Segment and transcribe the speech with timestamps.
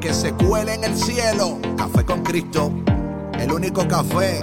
[0.00, 1.58] que se cuele en el cielo.
[1.76, 2.72] Café con Cristo,
[3.38, 4.40] el único café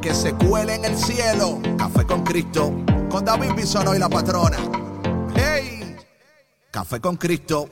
[0.00, 1.60] que se cuele en el cielo.
[1.76, 2.72] Café con Cristo,
[3.10, 4.58] con David Bisono y la patrona.
[5.34, 5.96] ¡Hey!
[6.70, 7.68] Café con Cristo.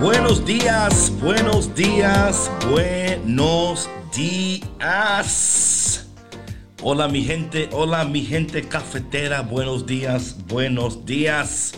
[0.00, 6.01] Buenos días, buenos días, buenos días.
[6.84, 11.74] Hola mi gente, hola mi gente cafetera, buenos días, buenos días.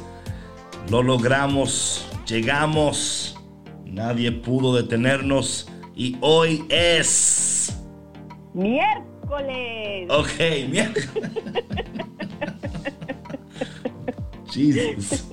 [0.90, 3.38] Lo logramos, llegamos,
[3.84, 7.76] nadie pudo detenernos y hoy es...
[8.54, 10.08] Miércoles.
[10.08, 11.10] Ok, miércoles.
[14.50, 15.24] Jesus.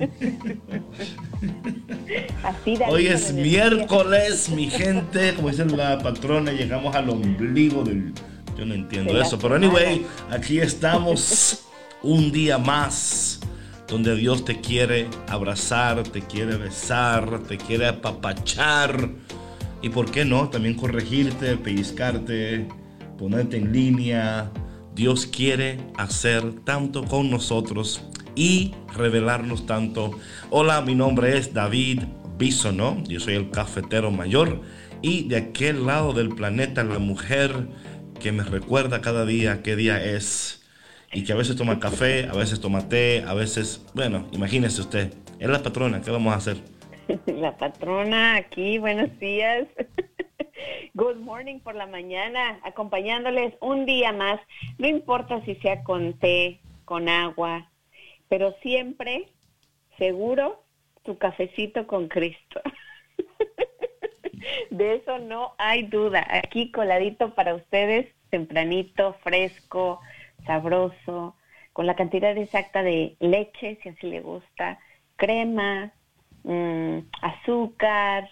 [2.42, 5.32] Así de Hoy es miércoles, mi gente.
[5.34, 8.12] Como dice la patrona, llegamos al ombligo del.
[8.56, 9.38] Yo no entiendo eso.
[9.38, 11.64] Pero anyway, aquí estamos
[12.02, 13.40] un día más
[13.88, 19.10] donde Dios te quiere abrazar, te quiere besar, te quiere apapachar.
[19.82, 22.68] Y por qué no, también corregirte, pellizcarte,
[23.18, 24.50] ponerte en línea.
[24.94, 28.02] Dios quiere hacer tanto con nosotros
[28.34, 30.12] y revelarnos tanto.
[30.50, 32.02] Hola, mi nombre es David
[32.38, 34.60] Bisono, yo soy el cafetero mayor
[35.02, 37.68] y de aquel lado del planeta la mujer
[38.22, 40.62] que me recuerda cada día qué día es
[41.12, 45.12] y que a veces toma café, a veces toma té, a veces, bueno, imagínese usted,
[45.40, 46.56] es la patrona, ¿qué vamos a hacer?
[47.26, 49.66] La patrona aquí, buenos días.
[50.94, 54.40] Good morning por la mañana, acompañándoles un día más.
[54.78, 57.68] No importa si sea con té, con agua,
[58.28, 59.28] pero siempre,
[59.98, 60.62] seguro,
[61.02, 62.60] tu cafecito con Cristo.
[64.70, 66.26] De eso no hay duda.
[66.30, 70.00] Aquí coladito para ustedes, tempranito, fresco,
[70.46, 71.36] sabroso,
[71.72, 74.78] con la cantidad exacta de leche, si así le gusta,
[75.16, 75.92] crema,
[76.44, 78.28] mm, azúcar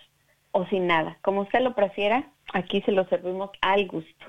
[0.52, 1.18] o sin nada.
[1.22, 4.26] Como usted lo prefiera, aquí se lo servimos al gusto.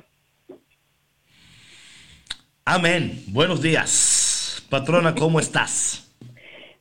[2.65, 3.23] Amén.
[3.27, 4.65] Buenos días.
[4.69, 6.15] Patrona, ¿cómo estás?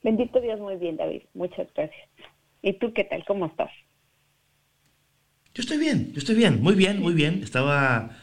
[0.02, 1.22] Bendito Dios, muy bien, David.
[1.34, 2.08] Muchas gracias.
[2.62, 3.24] ¿Y tú qué tal?
[3.24, 3.70] ¿Cómo estás?
[5.52, 7.42] Yo estoy bien, yo estoy bien, muy bien, muy bien.
[7.42, 8.16] Estaba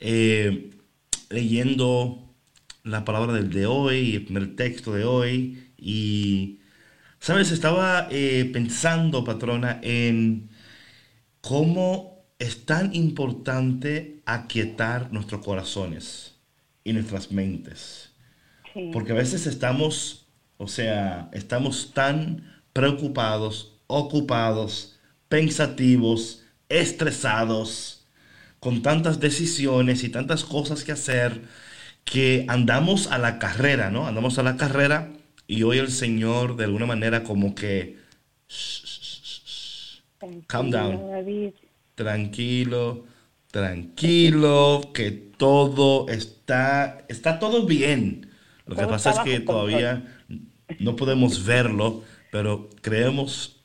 [0.00, 0.70] eh,
[1.30, 2.34] leyendo
[2.82, 6.58] la palabra del de hoy, el primer texto de hoy, y,
[7.20, 7.52] ¿sabes?
[7.52, 10.48] Estaba eh, pensando, patrona, en
[11.40, 16.34] cómo es tan importante aquietar nuestros corazones
[16.82, 18.10] y nuestras mentes.
[18.74, 18.90] Sí.
[18.92, 20.26] Porque a veces estamos,
[20.56, 28.06] o sea, estamos tan preocupados, ocupados, pensativos, estresados,
[28.60, 31.42] con tantas decisiones y tantas cosas que hacer,
[32.04, 34.06] que andamos a la carrera, ¿no?
[34.06, 35.12] Andamos a la carrera
[35.46, 37.98] y hoy el Señor de alguna manera como que...
[40.46, 40.90] Calm down.
[40.90, 41.50] Tranquilo, David.
[41.94, 43.04] Tranquilo,
[43.50, 48.30] tranquilo, que todo está, está todo bien.
[48.66, 50.04] Lo que pasa es que todavía
[50.80, 53.55] no podemos verlo, pero creemos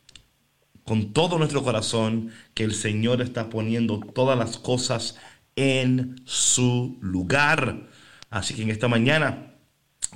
[0.91, 5.18] con todo nuestro corazón que el Señor está poniendo todas las cosas
[5.56, 7.88] en su lugar.
[8.29, 9.53] Así que en esta mañana,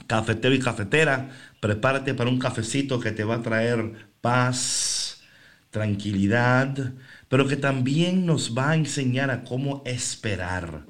[0.05, 1.29] cafetero y cafetera,
[1.61, 5.23] prepárate para un cafecito que te va a traer paz,
[5.69, 6.91] tranquilidad,
[7.29, 10.85] pero que también nos va a enseñar a cómo esperar.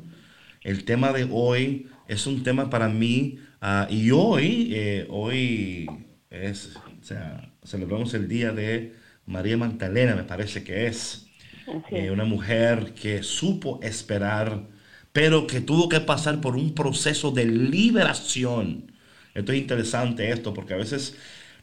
[0.61, 5.87] El tema de hoy es un tema para mí ah, y hoy, eh, hoy
[6.31, 11.27] es, o sea, celebramos el día de María Magdalena, me parece que es.
[11.89, 12.11] Eh, es.
[12.11, 14.67] una mujer que supo esperar,
[15.11, 18.91] pero que tuvo que pasar por un proceso de liberación.
[19.33, 21.15] Esto es interesante esto, porque a veces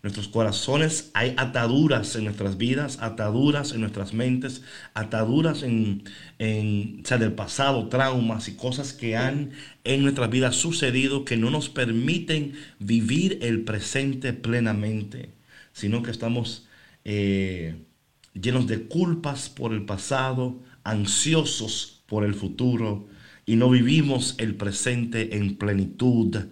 [0.02, 4.62] nuestros corazones hay ataduras en nuestras vidas, ataduras en nuestras mentes,
[4.94, 6.02] ataduras en,
[6.38, 9.52] en o sea, del pasado, traumas y cosas que han
[9.84, 15.30] en nuestras vidas sucedido que no nos permiten vivir el presente plenamente,
[15.72, 16.66] sino que estamos
[17.04, 17.84] eh,
[18.34, 23.08] llenos de culpas por el pasado, ansiosos por el futuro
[23.46, 26.48] y no vivimos el presente en plenitud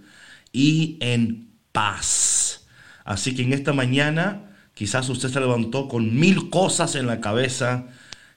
[0.52, 2.66] y en paz.
[3.04, 4.50] Así que en esta mañana
[4.80, 7.88] Quizás usted se levantó con mil cosas en la cabeza.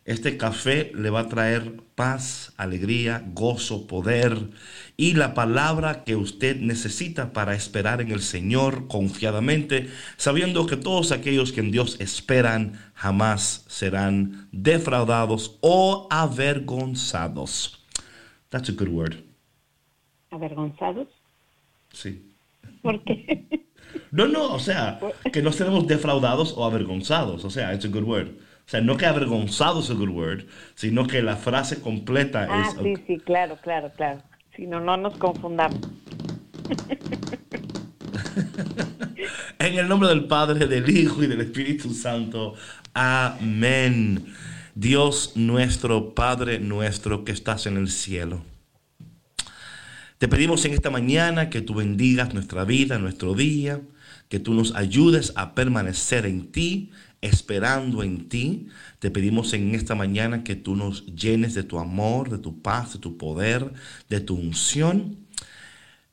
[0.06, 4.50] Este café le va a traer paz, alegría, gozo, poder
[4.98, 11.14] y la palabra que usted necesita para esperar en el Señor confiadamente, sabiendo que todos
[11.14, 17.82] aquellos que en Dios esperan jamás serán defraudados o avergonzados.
[18.50, 19.16] That's a good word.
[20.32, 21.08] ¿Avergonzados?
[21.94, 22.30] Sí.
[22.82, 23.48] ¿Por qué?
[24.10, 25.00] No, no, o sea,
[25.32, 27.46] que no seremos defraudados o avergonzados.
[27.46, 28.30] O sea, it's a good word.
[28.66, 30.46] O sea, no que avergonzado es a good word,
[30.76, 32.82] sino que la frase completa ah, es...
[32.82, 34.22] sí, sí, claro, claro, claro.
[34.56, 35.80] Si no, no nos confundamos.
[39.60, 42.56] en el nombre del Padre, del Hijo y del Espíritu Santo.
[42.94, 44.26] Amén.
[44.76, 48.44] Dios nuestro, Padre nuestro que estás en el cielo.
[50.18, 53.82] Te pedimos en esta mañana que tú bendigas nuestra vida, nuestro día,
[54.30, 56.92] que tú nos ayudes a permanecer en ti,
[57.24, 58.68] esperando en ti.
[59.00, 62.94] Te pedimos en esta mañana que tú nos llenes de tu amor, de tu paz,
[62.94, 63.74] de tu poder,
[64.10, 65.18] de tu unción.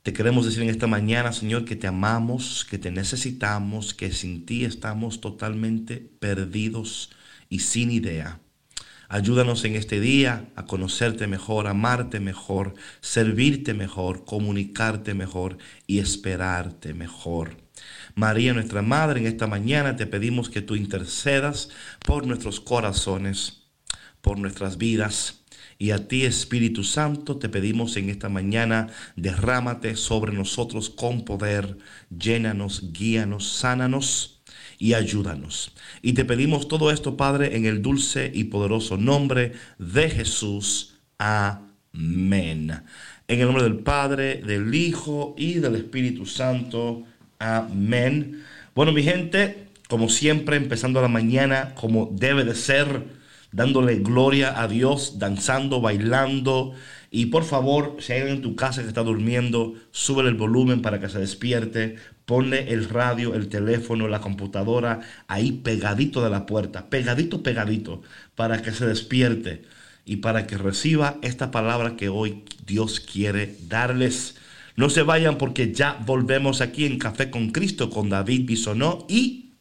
[0.03, 4.47] Te queremos decir en esta mañana, Señor, que te amamos, que te necesitamos, que sin
[4.47, 7.11] ti estamos totalmente perdidos
[7.51, 8.41] y sin idea.
[9.09, 15.59] Ayúdanos en este día a conocerte mejor, amarte mejor, servirte mejor, comunicarte mejor
[15.89, 17.57] y esperarte mejor.
[18.15, 21.71] María, nuestra Madre, en esta mañana te pedimos que tú intercedas
[22.05, 23.63] por nuestros corazones,
[24.21, 25.45] por nuestras vidas.
[25.79, 31.79] Y a ti, Espíritu Santo, te pedimos en esta mañana, derrámate sobre nosotros con poder,
[32.11, 34.43] llénanos, guíanos, sánanos
[34.79, 35.73] y ayúdanos.
[36.03, 40.99] Y te pedimos todo esto, Padre, en el dulce y poderoso nombre de Jesús.
[41.17, 42.83] Amén.
[43.29, 47.05] En el nombre del Padre, del Hijo y del Espíritu Santo.
[47.41, 48.45] Amén.
[48.75, 53.05] Bueno, mi gente, como siempre, empezando la mañana como debe de ser,
[53.51, 56.75] dándole gloria a Dios, danzando, bailando.
[57.11, 60.83] Y por favor, si hay alguien en tu casa que está durmiendo, sube el volumen
[60.83, 61.97] para que se despierte.
[62.27, 68.03] Ponle el radio, el teléfono, la computadora ahí pegadito de la puerta, pegadito, pegadito,
[68.37, 69.63] para que se despierte
[70.05, 74.37] y para que reciba esta palabra que hoy Dios quiere darles.
[74.81, 79.53] No se vayan porque ya volvemos aquí en Café con Cristo con David Bisonó y...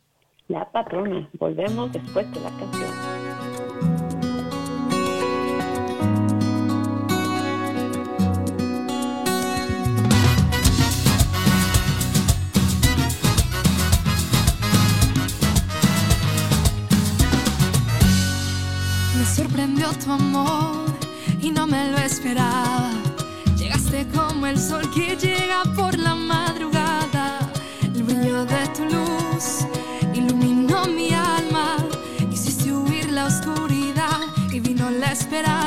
[0.48, 1.30] La patrona.
[1.38, 2.99] Volvemos después de la canción.
[24.92, 27.40] Como el sol que llega por la madrugada.
[27.82, 29.66] El brillo de tu luz
[30.14, 31.78] iluminó mi alma.
[32.32, 34.20] Hiciste huir la oscuridad
[34.52, 35.59] y vino la esperanza.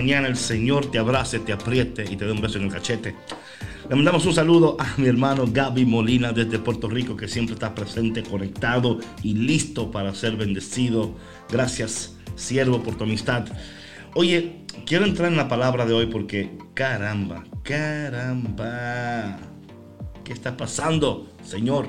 [0.00, 3.14] Mañana el Señor te abrace, te apriete y te dé un beso en el cachete.
[3.86, 7.74] Le mandamos un saludo a mi hermano Gaby Molina desde Puerto Rico, que siempre está
[7.74, 11.14] presente, conectado y listo para ser bendecido.
[11.50, 13.44] Gracias, siervo, por tu amistad.
[14.14, 19.38] Oye, quiero entrar en la palabra de hoy porque caramba, caramba.
[20.24, 21.88] ¿Qué está pasando, Señor?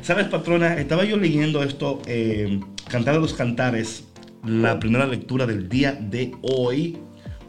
[0.00, 0.78] ¿Sabes, patrona?
[0.78, 4.04] Estaba yo leyendo esto, eh, Cantar de los Cantares,
[4.42, 6.98] la primera lectura del día de hoy.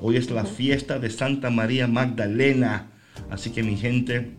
[0.01, 2.87] Hoy es la fiesta de Santa María Magdalena.
[3.29, 4.35] Así que mi gente,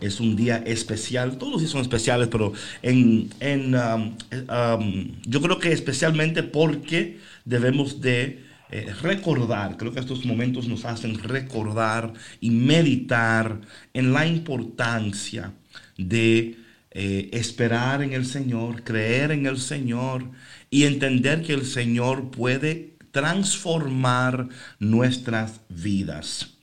[0.00, 1.38] es un día especial.
[1.38, 3.30] Todos días son especiales, pero en,
[3.74, 10.68] um, um, yo creo que especialmente porque debemos de eh, recordar, creo que estos momentos
[10.68, 13.60] nos hacen recordar y meditar
[13.94, 15.54] en la importancia
[15.96, 16.56] de
[16.90, 20.24] eh, esperar en el Señor, creer en el Señor
[20.70, 24.48] y entender que el Señor puede transformar
[24.78, 26.54] nuestras vidas.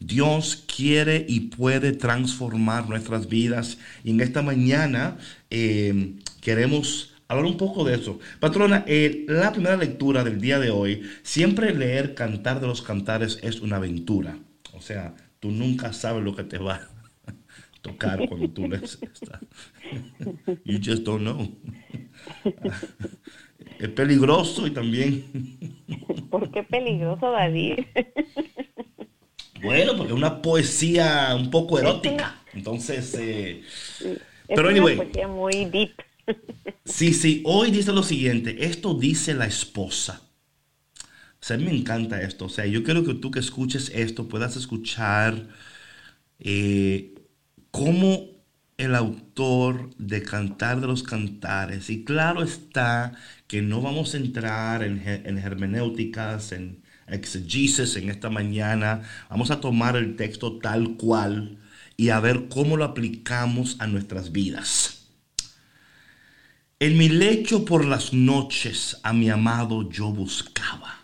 [0.00, 5.16] Dios quiere y puede transformar nuestras vidas y en esta mañana
[5.48, 8.18] eh, queremos hablar un poco de eso.
[8.38, 13.38] Patrona, eh, la primera lectura del día de hoy, siempre leer Cantar de los Cantares
[13.42, 14.38] es una aventura.
[14.74, 16.86] O sea, tú nunca sabes lo que te va
[17.80, 19.40] tocar cuando tú lees esta.
[20.64, 21.48] You just don't know.
[23.78, 25.56] Es peligroso y también.
[26.30, 27.80] ¿Por qué peligroso, David?
[29.62, 32.42] Bueno, porque es una poesía un poco erótica.
[32.52, 33.62] Entonces, eh,
[34.00, 35.92] es pero una poesía muy deep.
[36.84, 40.22] Sí, sí, hoy dice lo siguiente, esto dice la esposa.
[41.40, 42.46] O sea, me encanta esto.
[42.46, 45.48] O sea, yo quiero que tú que escuches esto puedas escuchar
[46.38, 47.14] eh,
[47.70, 48.37] cómo
[48.78, 53.12] el autor de Cantar de los Cantares, y claro está
[53.46, 59.60] que no vamos a entrar en, en hermenéuticas, en exegesis en esta mañana, vamos a
[59.60, 61.58] tomar el texto tal cual
[61.96, 65.08] y a ver cómo lo aplicamos a nuestras vidas.
[66.80, 71.00] En mi lecho por las noches a mi amado yo buscaba.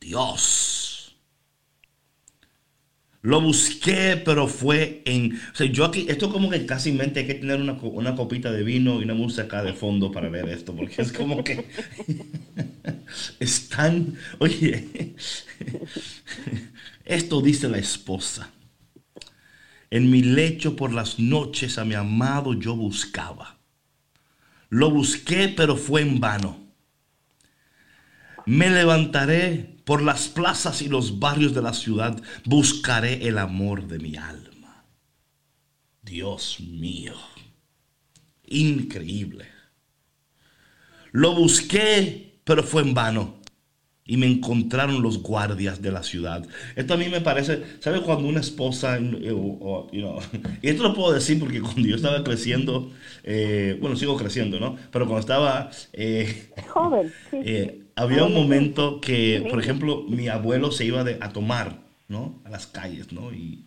[0.00, 0.71] Dios
[3.22, 5.40] lo busqué, pero fue en...
[5.52, 8.50] O sea, yo aquí, esto como que casi mente hay que tener una, una copita
[8.50, 11.68] de vino y una música de fondo para ver esto, porque es como que...
[13.38, 14.16] Están...
[14.40, 15.14] Oye,
[17.04, 18.50] esto dice la esposa.
[19.90, 23.58] En mi lecho por las noches a mi amado yo buscaba.
[24.68, 26.58] Lo busqué, pero fue en vano.
[28.46, 33.98] Me levantaré por las plazas y los barrios de la ciudad buscaré el amor de
[33.98, 34.84] mi alma.
[36.02, 37.14] Dios mío,
[38.44, 39.46] increíble.
[41.12, 43.40] Lo busqué, pero fue en vano.
[44.04, 46.44] Y me encontraron los guardias de la ciudad.
[46.74, 49.00] Esto a mí me parece, ¿sabe cuando una esposa, eh,
[50.62, 52.90] y esto lo puedo decir porque cuando yo estaba creciendo,
[53.22, 54.76] eh, bueno, sigo creciendo, ¿no?
[54.90, 55.70] Pero cuando estaba...
[55.92, 57.12] Eh, Joven.
[57.96, 62.40] había un momento que, por ejemplo, mi abuelo se iba a tomar, ¿no?
[62.44, 63.32] A las calles, ¿no?
[63.32, 63.66] Y,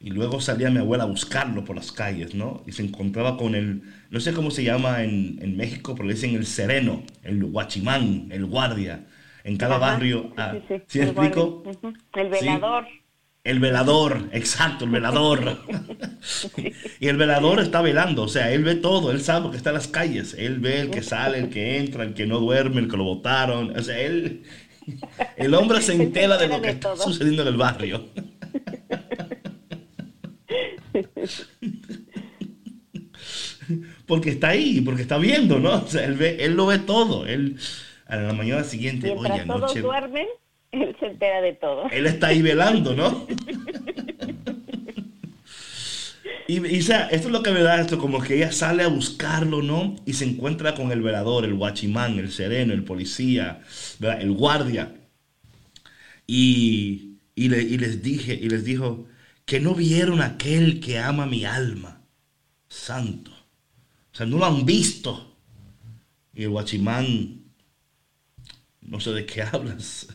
[0.00, 2.62] y luego salía mi abuela a buscarlo por las calles, ¿no?
[2.66, 6.14] Y se encontraba con el, no sé cómo se llama en, en México, pero le
[6.14, 9.06] dicen el sereno, el guachimán, el guardia.
[9.44, 10.32] En cada barrio.
[10.36, 11.62] Ah, sí, me explico?
[12.14, 12.86] El velador.
[13.44, 15.58] El velador, exacto, el velador.
[17.00, 19.74] y el velador está velando, o sea, él ve todo, él sabe que está en
[19.74, 22.88] las calles, él ve el que sale, el que entra, el que no duerme, el
[22.88, 24.44] que lo votaron, o sea, él,
[25.36, 28.10] el hombre se entera de lo que está sucediendo en el barrio.
[34.06, 35.82] porque está ahí, porque está viendo, ¿no?
[35.82, 37.56] O sea, él, ve, él lo ve todo, él
[38.06, 40.28] a la mañana siguiente, Mientras oye, todos duermen,
[40.80, 41.88] él se entera de todo.
[41.90, 43.26] Él está ahí velando, ¿no?
[46.48, 49.62] y, sea, esto es lo que me da esto, como que ella sale a buscarlo,
[49.62, 49.96] ¿no?
[50.06, 53.60] Y se encuentra con el velador, el guachimán, el sereno, el policía,
[54.00, 54.94] el guardia.
[56.26, 59.06] Y, y, y les dije, y les dijo,
[59.44, 62.02] que no vieron aquel que ama mi alma,
[62.68, 63.30] santo.
[64.12, 65.36] O sea, no lo han visto.
[66.34, 67.42] Y el guachimán
[68.82, 70.08] no sé de qué hablas.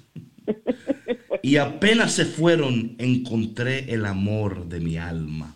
[1.42, 5.56] Y apenas se fueron, encontré el amor de mi alma.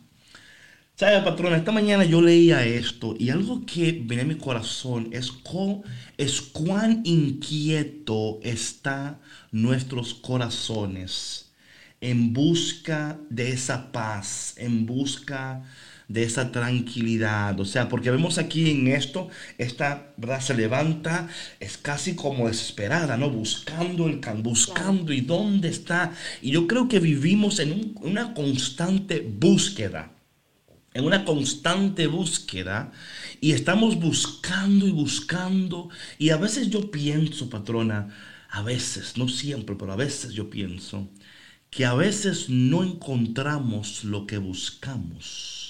[0.95, 1.57] ¿Sabe, patrona?
[1.57, 5.31] Esta mañana yo leía esto y algo que viene a mi corazón es,
[6.17, 9.19] es cuán inquieto está
[9.51, 11.51] nuestros corazones
[12.01, 17.59] en busca de esa paz, en busca de esa tranquilidad.
[17.59, 21.27] O sea, porque vemos aquí en esto, esta verdad se levanta,
[21.59, 23.29] es casi como desesperada, ¿no?
[23.29, 26.13] Buscando el can, buscando y dónde está.
[26.41, 30.11] Y yo creo que vivimos en una constante búsqueda
[30.93, 32.91] en una constante búsqueda
[33.39, 38.09] y estamos buscando y buscando y a veces yo pienso, patrona,
[38.49, 41.09] a veces, no siempre, pero a veces yo pienso
[41.69, 45.60] que a veces no encontramos lo que buscamos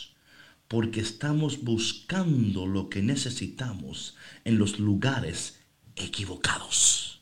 [0.72, 5.62] porque estamos buscando lo que necesitamos en los lugares
[5.98, 7.22] equivocados.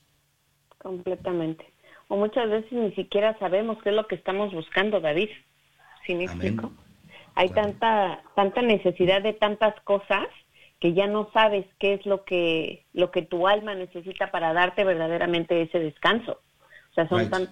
[0.77, 1.65] Completamente.
[2.09, 5.29] O muchas veces ni siquiera sabemos qué es lo que estamos buscando, David.
[6.05, 6.71] ¿Sí me explico?
[7.33, 10.27] Hay tanta, tanta necesidad de tantas cosas
[10.79, 14.83] que ya no sabes qué es lo que, lo que tu alma necesita para darte
[14.83, 16.39] verdaderamente ese descanso.
[16.91, 17.49] O sea, son tan...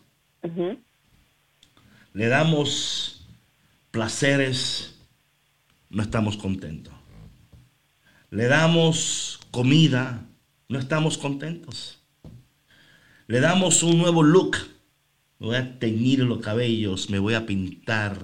[2.13, 3.27] Le damos
[3.89, 4.96] placeres,
[5.89, 6.93] no estamos contentos.
[8.29, 10.25] Le damos comida,
[10.67, 12.03] no estamos contentos.
[13.27, 14.57] Le damos un nuevo look.
[15.39, 18.17] Me voy a teñir los cabellos, me voy a pintar,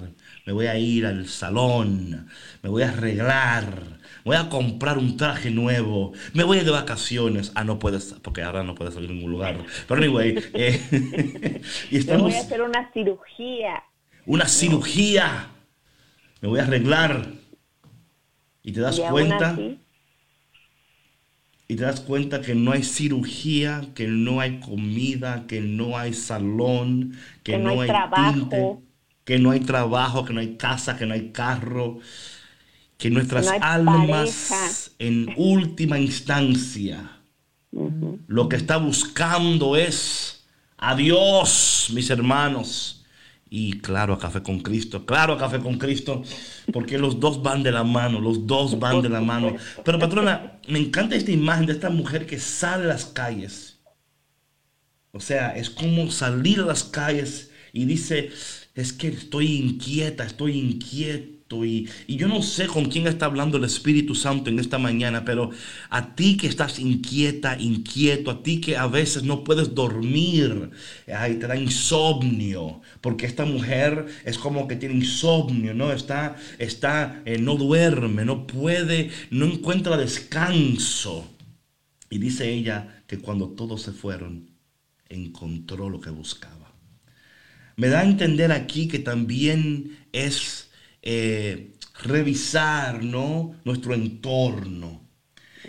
[0.46, 2.28] me voy a ir al salón,
[2.60, 7.52] me voy a arreglar, voy a comprar un traje nuevo, me voy de vacaciones.
[7.54, 9.64] Ah, no puedes, porque ahora no puedes salir a ningún lugar.
[9.86, 12.24] Pero anyway, eh, y estamos...
[12.24, 13.84] Me voy a hacer una cirugía.
[14.26, 15.50] Una cirugía.
[16.40, 17.43] Me voy a arreglar.
[18.64, 19.56] Y te das cuenta...
[21.66, 26.12] Y te das cuenta que no hay cirugía, que no hay comida, que no hay
[26.12, 28.82] salón, que, no, hay, trabajo.
[29.24, 32.00] que no hay trabajo, que no hay casa, que no hay carro,
[32.98, 37.14] que nuestras almas en última instancia
[38.26, 40.44] lo que está buscando es
[40.76, 43.03] a Dios, mis hermanos.
[43.56, 46.24] Y claro, a Café con Cristo, claro, a Café con Cristo,
[46.72, 49.54] porque los dos van de la mano, los dos van de la mano.
[49.84, 53.78] Pero patrona, me encanta esta imagen de esta mujer que sale a las calles.
[55.12, 58.32] O sea, es como salir a las calles y dice,
[58.74, 60.58] es que estoy inquieta, estoy
[61.54, 65.24] inquieto y, yo no sé con quién está hablando el Espíritu Santo en esta mañana,
[65.24, 65.50] pero
[65.90, 70.70] a ti que estás inquieta, inquieto, a ti que a veces no puedes dormir,
[71.14, 75.92] ay, te da insomnio, porque esta mujer es como que tiene insomnio, ¿no?
[75.92, 81.30] Está, está, eh, no duerme, no puede, no encuentra descanso.
[82.10, 84.50] Y dice ella que cuando todos se fueron,
[85.08, 86.72] encontró lo que buscaba.
[87.76, 90.63] Me da a entender aquí que también es
[91.06, 93.54] eh, revisar ¿no?
[93.64, 95.02] nuestro entorno.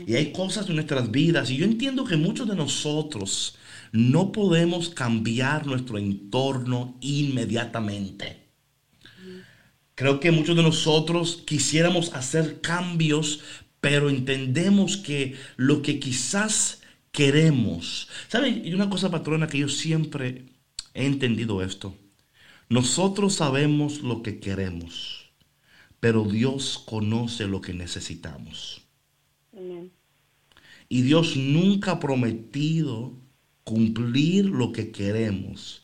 [0.07, 3.57] Y hay cosas en nuestras vidas, y yo entiendo que muchos de nosotros
[3.91, 8.45] no podemos cambiar nuestro entorno inmediatamente.
[9.93, 13.41] Creo que muchos de nosotros quisiéramos hacer cambios,
[13.79, 18.65] pero entendemos que lo que quizás queremos, ¿saben?
[18.65, 20.45] Y una cosa patrona que yo siempre
[20.93, 21.95] he entendido esto.
[22.67, 25.24] Nosotros sabemos lo que queremos
[25.99, 28.81] pero Dios conoce lo que necesitamos.
[30.87, 33.13] Y Dios nunca ha prometido
[33.63, 35.83] cumplir lo que queremos,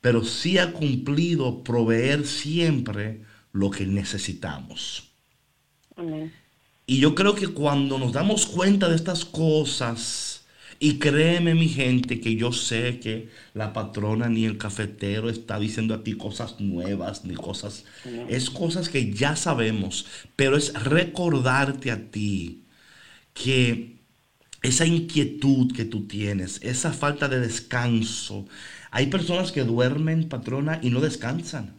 [0.00, 5.12] pero sí ha cumplido proveer siempre lo que necesitamos.
[6.86, 10.41] Y yo creo que cuando nos damos cuenta de estas cosas,
[10.82, 15.94] y créeme mi gente que yo sé que la patrona ni el cafetero está diciendo
[15.94, 17.84] a ti cosas nuevas ni cosas...
[18.28, 22.64] Es cosas que ya sabemos, pero es recordarte a ti
[23.32, 24.00] que
[24.60, 28.48] esa inquietud que tú tienes, esa falta de descanso.
[28.90, 31.76] Hay personas que duermen, patrona, y no descansan.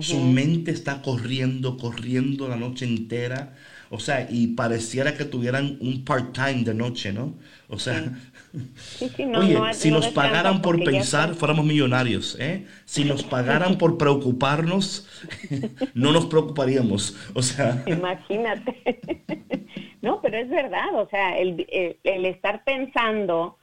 [0.00, 3.56] Su mente está corriendo, corriendo la noche entera
[3.90, 7.34] o sea, y pareciera que tuvieran un part-time de noche, ¿no?
[7.68, 8.12] O sea,
[9.36, 12.66] oye, si nos pagaran por pensar, fuéramos millonarios, ¿eh?
[12.84, 15.08] Si nos pagaran por preocuparnos,
[15.94, 17.16] no nos preocuparíamos.
[17.34, 17.82] O sea.
[17.86, 19.00] Imagínate.
[20.02, 21.66] no, pero es verdad, o sea, el,
[22.02, 23.58] el, estar pensando.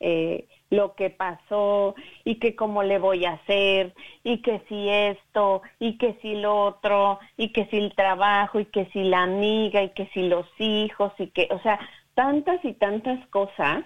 [0.00, 5.62] Eh, lo que pasó y que cómo le voy a hacer y que si esto
[5.80, 9.82] y que si lo otro y que si el trabajo y que si la amiga
[9.82, 11.80] y que si los hijos y que, o sea,
[12.14, 13.82] tantas y tantas cosas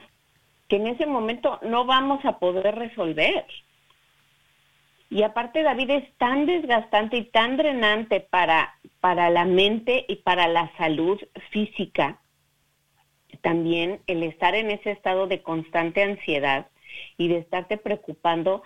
[0.69, 3.47] que en ese momento no vamos a poder resolver.
[5.09, 10.47] Y aparte David es tan desgastante y tan drenante para, para la mente y para
[10.47, 11.19] la salud
[11.51, 12.21] física
[13.41, 16.67] también el estar en ese estado de constante ansiedad
[17.17, 18.63] y de estarte preocupando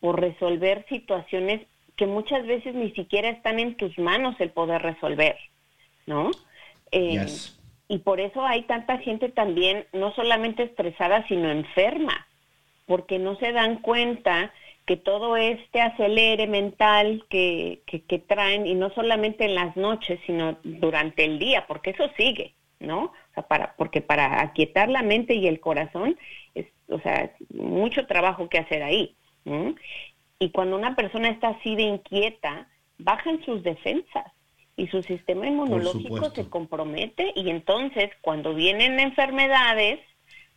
[0.00, 5.36] por resolver situaciones que muchas veces ni siquiera están en tus manos el poder resolver.
[6.08, 6.30] ¿no?
[6.90, 7.26] Eh,
[7.86, 12.26] y por eso hay tanta gente también, no solamente estresada, sino enferma,
[12.86, 14.52] porque no se dan cuenta
[14.86, 20.58] que todo este acelere mental que, que, traen, y no solamente en las noches, sino
[20.64, 23.04] durante el día, porque eso sigue, ¿no?
[23.04, 26.18] O sea, para, porque para aquietar la mente y el corazón,
[26.54, 29.14] es, o sea, mucho trabajo que hacer ahí.
[30.38, 34.26] Y cuando una persona está así de inquieta, bajan sus defensas
[34.76, 40.00] y su sistema inmunológico se compromete y entonces cuando vienen enfermedades,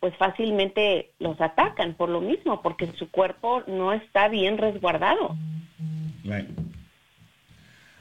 [0.00, 5.36] pues fácilmente los atacan por lo mismo, porque su cuerpo no está bien resguardado.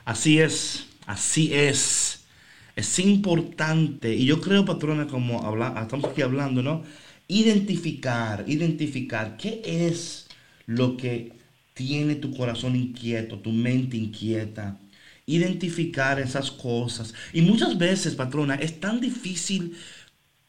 [0.06, 2.28] Así es, así es.
[2.76, 6.84] Es importante, y yo creo, patrona, como habla, estamos aquí hablando, ¿no?
[7.32, 10.28] Identificar, identificar qué es
[10.66, 11.32] lo que
[11.74, 14.78] tiene tu corazón inquieto, tu mente inquieta.
[15.26, 17.14] Identificar esas cosas.
[17.32, 19.78] Y muchas veces, patrona, es tan difícil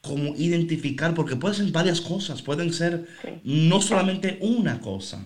[0.01, 3.07] como identificar, porque pueden ser varias cosas, pueden ser
[3.45, 5.25] no solamente una cosa.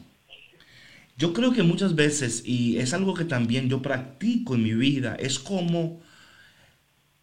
[1.17, 5.17] Yo creo que muchas veces, y es algo que también yo practico en mi vida,
[5.19, 6.03] es como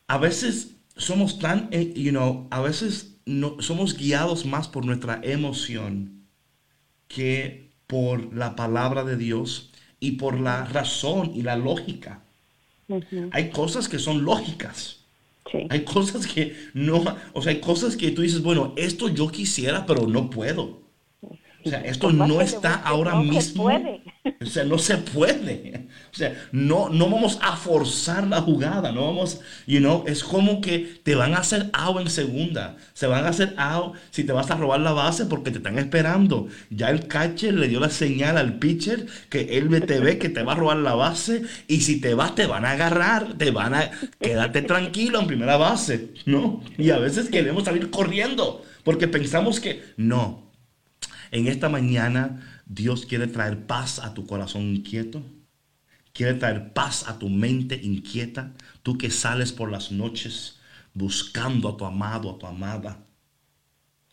[0.07, 5.19] a veces somos tan, eh, you know, a veces no, somos guiados más por nuestra
[5.23, 6.23] emoción
[7.07, 12.23] que por la palabra de Dios y por la razón y la lógica.
[13.31, 14.99] Hay cosas que son lógicas.
[15.69, 19.85] Hay cosas que no, o sea, hay cosas que tú dices, bueno, esto yo quisiera,
[19.85, 20.82] pero no puedo.
[21.65, 23.69] O sea, esto no está ahora mismo.
[24.41, 25.87] O sea, no se puede.
[26.11, 30.61] O sea, no, no vamos a forzar la jugada, no vamos, you know, es como
[30.61, 32.77] que te van a hacer out en segunda.
[32.93, 35.79] Se van a hacer out si te vas a robar la base porque te están
[35.79, 36.47] esperando.
[36.69, 40.43] Ya el catcher le dio la señal al pitcher que él te ve que te
[40.43, 43.73] va a robar la base y si te vas te van a agarrar, te van
[43.73, 46.61] a quedarte tranquilo en primera base, ¿no?
[46.77, 50.42] Y a veces queremos salir corriendo porque pensamos que no.
[51.33, 55.23] En esta mañana Dios quiere traer paz a tu corazón inquieto.
[56.13, 58.53] Quiere traer paz a tu mente inquieta.
[58.83, 60.59] Tú que sales por las noches
[60.93, 62.99] buscando a tu amado, a tu amada.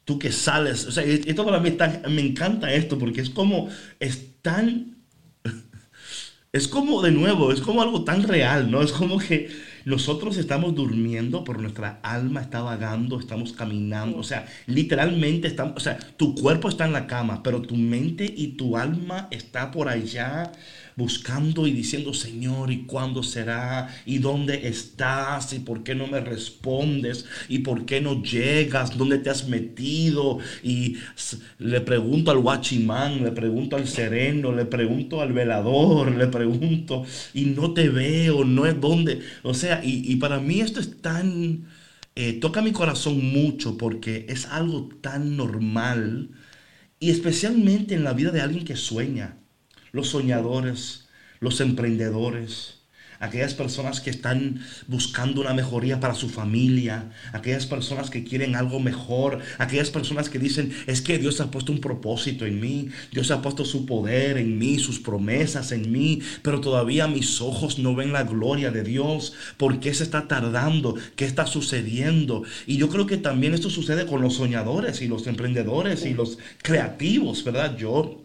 [0.06, 1.76] Tú que sales, o sea, esto para mí
[2.08, 3.68] me encanta esto porque es como,
[4.00, 4.96] es tan,
[6.52, 8.80] es como de nuevo, es como algo tan real, ¿no?
[8.80, 9.50] Es como que
[9.84, 14.18] nosotros estamos durmiendo, pero nuestra alma está vagando, estamos caminando.
[14.18, 18.32] O sea, literalmente estamos, o sea, tu cuerpo está en la cama, pero tu mente
[18.36, 20.52] y tu alma está por allá
[21.00, 23.88] buscando y diciendo, Señor, ¿y cuándo será?
[24.04, 25.52] ¿Y dónde estás?
[25.54, 27.24] ¿Y por qué no me respondes?
[27.48, 28.96] ¿Y por qué no llegas?
[28.96, 30.38] ¿Dónde te has metido?
[30.62, 30.98] Y
[31.58, 37.46] le pregunto al guachimán, le pregunto al sereno, le pregunto al velador, le pregunto, y
[37.46, 39.20] no te veo, no es dónde.
[39.42, 41.64] O sea, y, para mí esto es tan...
[42.16, 46.30] Eh, toca mi corazón mucho porque es algo tan normal
[46.98, 49.39] y especialmente en la vida de alguien que sueña
[49.92, 51.08] los soñadores,
[51.40, 52.80] los emprendedores,
[53.20, 58.80] aquellas personas que están buscando una mejoría para su familia, aquellas personas que quieren algo
[58.80, 63.30] mejor, aquellas personas que dicen, es que Dios ha puesto un propósito en mí, Dios
[63.30, 67.94] ha puesto su poder en mí, sus promesas en mí, pero todavía mis ojos no
[67.94, 69.34] ven la gloria de Dios.
[69.58, 70.96] ¿Por qué se está tardando?
[71.14, 72.42] ¿Qué está sucediendo?
[72.66, 76.38] Y yo creo que también esto sucede con los soñadores y los emprendedores y los
[76.62, 77.76] creativos, ¿verdad?
[77.76, 78.19] Yo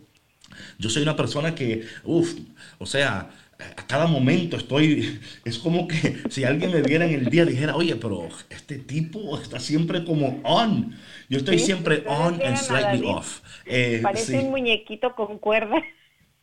[0.77, 2.33] yo soy una persona que, uff,
[2.77, 7.29] o sea, a cada momento estoy, es como que si alguien me viera en el
[7.29, 10.95] día dijera, oye, pero este tipo está siempre como on.
[11.29, 13.39] Yo estoy siempre on and slightly off.
[13.65, 15.81] Eh, Parece un muñequito con cuerda.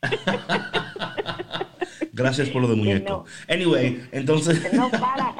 [2.13, 3.25] Gracias por lo de muñeco.
[3.47, 4.73] Anyway, entonces...
[4.73, 5.35] No para.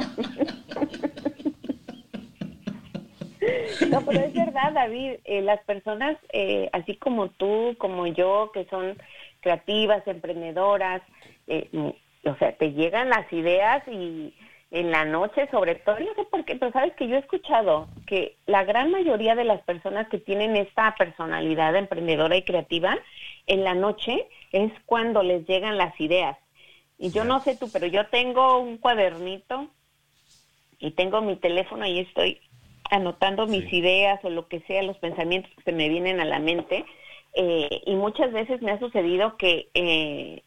[3.89, 8.65] No, pero es verdad, David, eh, las personas eh, así como tú, como yo, que
[8.65, 8.97] son
[9.41, 11.01] creativas, emprendedoras,
[11.47, 11.89] eh, mm,
[12.29, 14.33] o sea, te llegan las ideas y
[14.71, 17.87] en la noche sobre todo, no sé por qué, pero sabes que yo he escuchado
[18.07, 22.97] que la gran mayoría de las personas que tienen esta personalidad emprendedora y creativa,
[23.45, 26.37] en la noche es cuando les llegan las ideas.
[26.97, 29.67] Y yo no sé tú, pero yo tengo un cuadernito
[30.79, 32.41] y tengo mi teléfono y estoy
[32.89, 36.39] anotando mis ideas o lo que sea, los pensamientos que se me vienen a la
[36.39, 36.85] mente.
[37.35, 40.43] Eh, y muchas veces me ha sucedido que eh,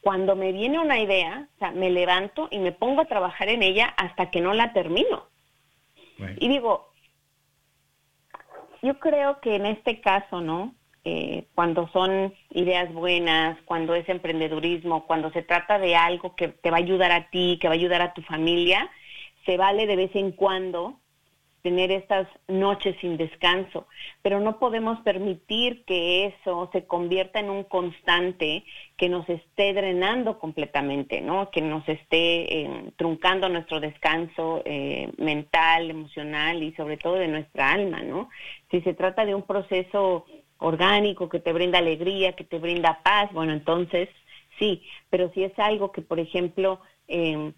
[0.00, 3.62] cuando me viene una idea, o sea, me levanto y me pongo a trabajar en
[3.62, 5.28] ella hasta que no la termino.
[6.38, 6.90] Y digo,
[8.82, 10.74] yo creo que en este caso, ¿no?
[11.10, 16.70] eh, cuando son ideas buenas, cuando es emprendedurismo, cuando se trata de algo que te
[16.70, 18.90] va a ayudar a ti, que va a ayudar a tu familia,
[19.46, 21.00] se vale de vez en cuando
[21.62, 23.86] tener estas noches sin descanso,
[24.22, 28.64] pero no podemos permitir que eso se convierta en un constante
[28.96, 31.50] que nos esté drenando completamente, ¿no?
[31.50, 37.72] Que nos esté eh, truncando nuestro descanso eh, mental, emocional y sobre todo de nuestra
[37.72, 38.28] alma, ¿no?
[38.70, 40.26] Si se trata de un proceso
[40.58, 44.08] orgánico que te brinda alegría, que te brinda paz, bueno, entonces
[44.58, 47.52] sí, pero si es algo que, por ejemplo, eh,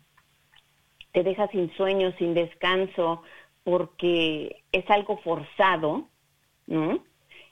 [1.13, 3.23] te deja sin sueño, sin descanso,
[3.65, 6.09] porque es algo forzado,
[6.67, 7.05] ¿no?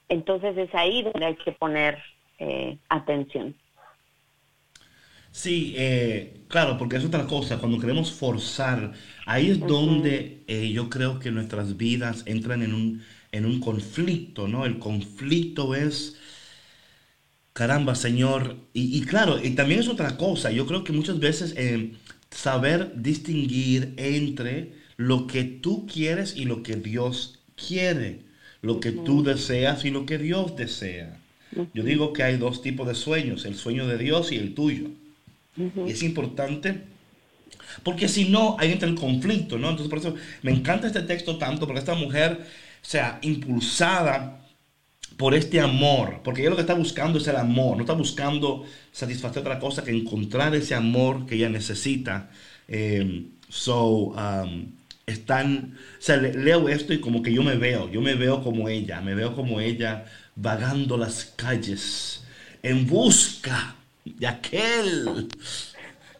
[0.08, 1.98] Entonces es ahí donde hay que poner
[2.38, 3.56] eh, atención.
[5.30, 8.92] Sí, eh, claro, porque es otra cosa, cuando queremos forzar,
[9.26, 14.48] ahí es donde eh, yo creo que nuestras vidas entran en un, en un conflicto,
[14.48, 14.64] ¿no?
[14.64, 16.16] El conflicto es,
[17.52, 21.54] caramba, Señor, y, y claro, y también es otra cosa, yo creo que muchas veces
[22.30, 28.20] saber distinguir entre lo que tú quieres y lo que Dios quiere,
[28.60, 31.18] lo que tú deseas y lo que Dios desea.
[31.72, 34.90] Yo digo que hay dos tipos de sueños, el sueño de Dios y el tuyo.
[35.56, 36.82] Y es importante
[37.82, 39.70] porque si no, ahí entra el conflicto, ¿no?
[39.70, 44.40] Entonces, por eso me encanta este texto tanto, porque esta mujer, o sea, impulsada
[45.16, 48.64] por este amor, porque ella lo que está buscando es el amor, no está buscando
[48.92, 52.30] satisfacer otra cosa que encontrar ese amor que ella necesita.
[52.68, 54.66] Eh, so, um,
[55.08, 58.68] están, o sea, leo esto y como que yo me veo, yo me veo como
[58.68, 60.04] ella, me veo como ella
[60.36, 62.24] vagando las calles
[62.62, 65.28] en busca de aquel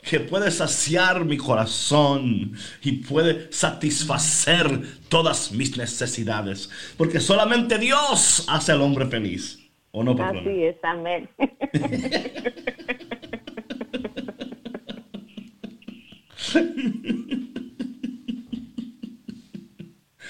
[0.03, 6.71] que puede saciar mi corazón y puede satisfacer todas mis necesidades.
[6.97, 9.59] Porque solamente Dios hace al hombre feliz.
[9.91, 11.29] ¿O no, Así es, amén.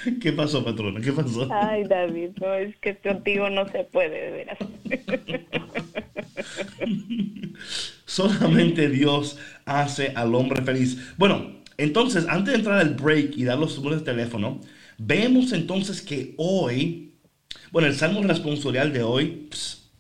[0.21, 1.01] ¿Qué pasó, patrona?
[1.01, 1.49] ¿Qué pasó?
[1.51, 4.59] Ay, David, no, es que contigo no se puede, de veras.
[8.05, 10.99] Solamente Dios hace al hombre feliz.
[11.17, 14.61] Bueno, entonces, antes de entrar al break y dar los números de teléfono,
[14.99, 17.15] vemos entonces que hoy,
[17.71, 19.49] bueno, el salmo responsorial de hoy,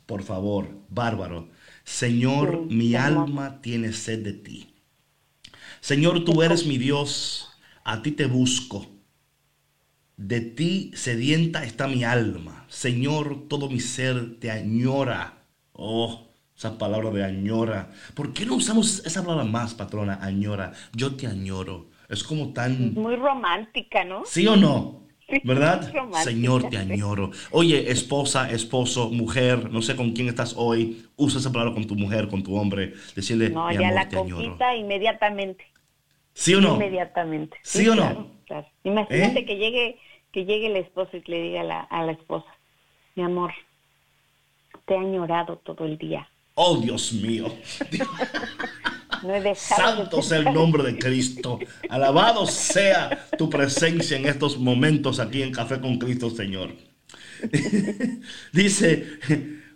[0.06, 1.48] por favor, bárbaro.
[1.84, 4.74] Señor, mi alma tiene sed de ti.
[5.80, 7.48] Señor, tú eres mi Dios,
[7.84, 8.97] a ti te busco.
[10.18, 12.64] De ti sedienta está mi alma.
[12.66, 15.44] Señor, todo mi ser te añora.
[15.72, 16.26] Oh,
[16.56, 17.92] esa palabra de añora.
[18.14, 20.18] ¿Por qué no usamos esa palabra más, patrona?
[20.20, 20.72] Añora.
[20.92, 21.86] Yo te añoro.
[22.08, 22.94] Es como tan...
[22.94, 24.24] Muy romántica, ¿no?
[24.26, 25.06] ¿Sí o no?
[25.44, 25.88] ¿Verdad?
[26.24, 27.30] Señor, te añoro.
[27.52, 31.06] Oye, esposa, esposo, mujer, no sé con quién estás hoy.
[31.14, 32.94] Usa esa palabra con tu mujer, con tu hombre.
[33.14, 35.64] Decirle, no, ya la conquista inmediatamente.
[36.34, 36.74] ¿Sí o no?
[36.74, 37.56] Inmediatamente.
[37.62, 38.32] ¿Sí, o no?
[38.82, 39.44] Imagínate ¿Eh?
[39.44, 39.98] que llegue
[40.38, 42.46] que llegue el esposo y le diga a la, a la esposa,
[43.16, 43.52] mi amor,
[44.86, 46.28] te he añorado todo el día.
[46.54, 47.46] Oh, Dios mío.
[49.24, 51.58] No he Santo sea el nombre de Cristo.
[51.88, 56.70] Alabado sea tu presencia en estos momentos aquí en Café con Cristo, Señor.
[58.52, 59.18] Dice,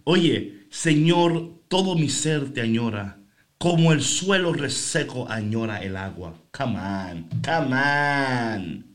[0.05, 3.19] oye, Señor, todo mi ser te añora,
[3.59, 6.35] como el suelo reseco añora el agua.
[6.53, 8.92] Come on, come on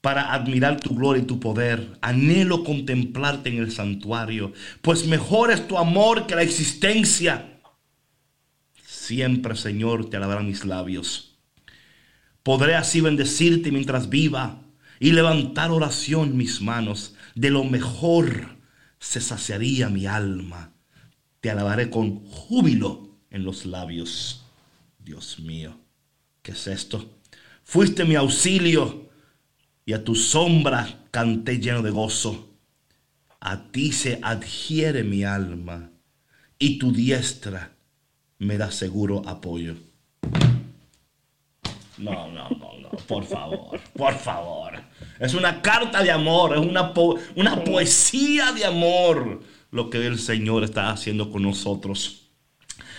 [0.00, 1.98] para admirar tu gloria y tu poder.
[2.00, 7.60] Anhelo contemplarte en el santuario, pues mejor es tu amor que la existencia.
[8.86, 11.38] Siempre, Señor, te alabarán mis labios.
[12.42, 14.62] Podré así bendecirte mientras viva
[15.00, 17.14] y levantar oración mis manos.
[17.34, 18.56] De lo mejor
[18.98, 20.72] se saciaría mi alma.
[21.40, 24.44] Te alabaré con júbilo en los labios.
[24.98, 25.76] Dios mío,
[26.42, 27.18] ¿qué es esto?
[27.64, 29.07] Fuiste mi auxilio
[29.88, 32.50] y a tu sombra canté lleno de gozo.
[33.40, 35.88] A ti se adhiere mi alma
[36.58, 37.70] y tu diestra
[38.36, 39.76] me da seguro apoyo.
[41.96, 44.74] No, no, no, no, por favor, por favor.
[45.20, 46.92] Es una carta de amor, es una,
[47.34, 52.28] una poesía de amor lo que el Señor está haciendo con nosotros.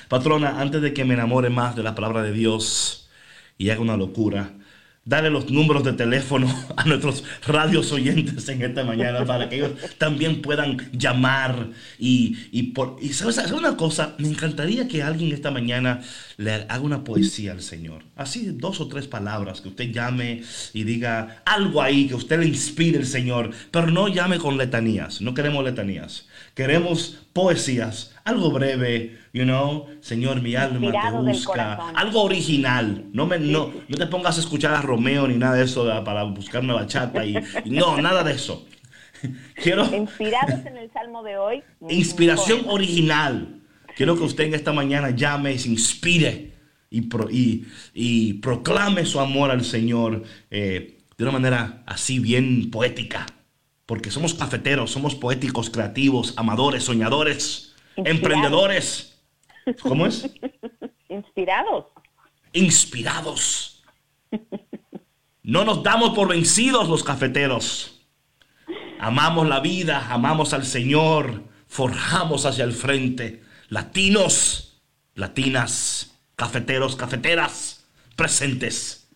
[0.07, 3.11] Patrona, antes de que me enamore más de la palabra de Dios
[3.59, 4.55] y haga una locura,
[5.09, 9.71] Dale los números de teléfono a nuestros radios oyentes en esta mañana para que ellos
[9.97, 11.69] también puedan llamar.
[11.97, 14.13] Y, y, por, y ¿sabes, una cosa?
[14.19, 16.01] Me encantaría que alguien esta mañana
[16.37, 18.03] le haga una poesía al Señor.
[18.15, 20.43] Así dos o tres palabras que usted llame
[20.73, 25.21] y diga algo ahí que usted le inspire el Señor, pero no llame con letanías,
[25.21, 26.27] no queremos letanías.
[26.53, 33.05] Queremos poesías, algo breve, you know, Señor, mi alma te busca, algo original.
[33.11, 36.23] No me no, no te pongas a escuchar a Romeo ni nada de eso para
[36.23, 38.65] buscar una bachata y, y no, nada de eso.
[39.55, 41.63] Quiero inspirados en el salmo de hoy.
[41.89, 43.59] Inspiración original
[43.99, 46.53] Quiero que usted en esta mañana llame y se inspire
[46.89, 53.25] y, y, proclame su amor al Señor eh, de una manera así bien poética.
[53.85, 57.68] Porque somos cafeteros, somos poéticos, creativos, amadores, soñadores,
[58.05, 59.21] emprendedores.
[59.81, 60.29] ¿Cómo es?
[61.09, 61.85] Inspirados.
[62.53, 63.83] Inspirados.
[65.43, 68.01] No nos damos por vencidos los cafeteros.
[68.99, 74.81] Amamos la vida, amamos al Señor, forjamos hacia el frente latinos,
[75.15, 79.07] latinas, cafeteros, cafeteras, presentes.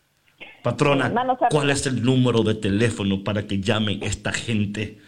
[0.64, 1.12] Patrona,
[1.50, 5.00] ¿cuál es el número de teléfono para que llamen esta gente?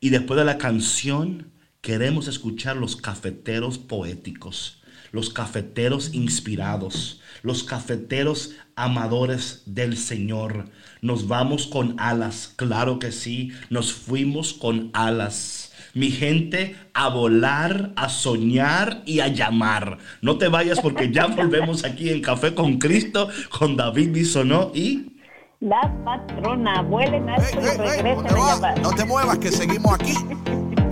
[0.00, 4.77] Y después de la canción, Queremos escuchar los cafeteros poéticos,
[5.12, 10.66] los cafeteros inspirados, los cafeteros amadores del Señor.
[11.00, 15.72] Nos vamos con alas, claro que sí, nos fuimos con alas.
[15.94, 19.98] Mi gente, a volar, a soñar y a llamar.
[20.20, 25.14] No te vayas porque ya volvemos aquí en Café con Cristo con David Bisonó y...
[25.60, 28.80] La patrona, vuelen alto y regresen a llamar.
[28.80, 30.14] No te muevas que seguimos aquí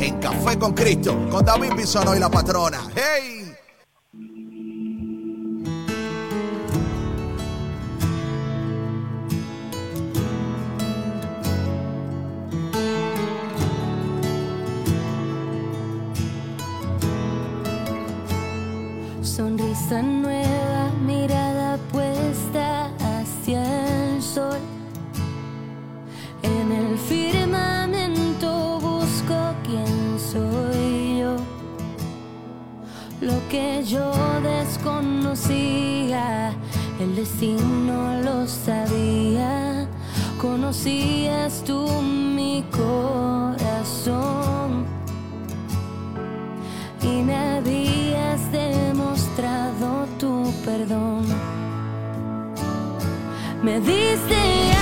[0.00, 2.80] en Café con Cristo, con David Bisono y la patrona.
[2.94, 3.45] ¡Hey!
[33.20, 34.12] Lo que yo
[34.42, 36.52] desconocía,
[37.00, 39.88] el destino lo sabía.
[40.40, 43.66] Conocías tú mi corazón
[47.02, 51.24] y me habías demostrado tu perdón.
[53.62, 54.75] Me diste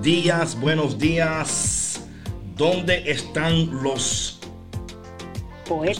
[0.00, 2.00] Buenos días, buenos días.
[2.56, 4.40] ¿Dónde están los,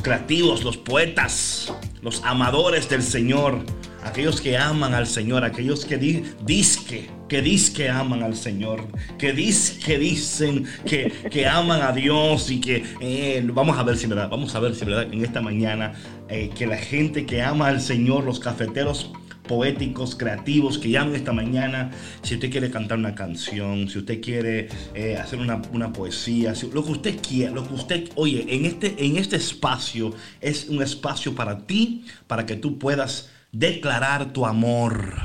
[0.03, 1.71] creativos, los poetas,
[2.01, 3.59] los amadores del Señor?
[4.03, 8.89] Aquellos que aman al Señor, aquellos que di, disque, que disque aman al Señor,
[9.19, 14.07] que disque dicen que, que aman a Dios y que eh, vamos a ver si
[14.07, 15.93] verdad, vamos a ver si verdad en esta mañana
[16.31, 19.13] eh, que la gente que ama al Señor, los cafeteros
[19.51, 21.91] poéticos, creativos que llamen esta mañana.
[22.23, 26.93] Si usted quiere cantar una canción, si usted quiere eh, hacer una, poesía, lo que
[26.93, 31.67] usted quiera, lo que usted, oye, en este, en este espacio es un espacio para
[31.67, 35.17] ti, para que tú puedas declarar tu amor.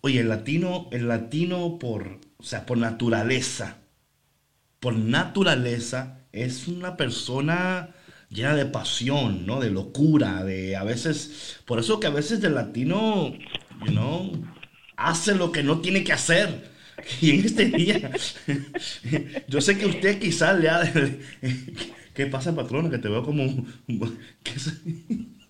[0.00, 3.76] Oye, el latino, el latino por, o sea, por naturaleza,
[4.80, 7.90] por naturaleza es una persona
[8.30, 9.60] llena de pasión, ¿no?
[9.60, 13.32] De locura, de a veces, por eso que a veces el latino,
[13.84, 14.32] you know,
[14.96, 16.70] hace lo que no tiene que hacer.
[17.22, 18.10] Y en este día,
[19.48, 20.82] yo sé que usted quizás le ha...
[22.14, 22.90] ¿Qué pasa, patrona?
[22.90, 23.44] Que te veo como...
[24.42, 24.52] ¿Qué,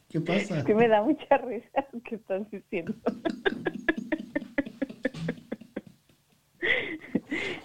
[0.09, 0.65] ¿Qué pasa?
[0.65, 2.95] Que me da mucha risa lo que estás diciendo.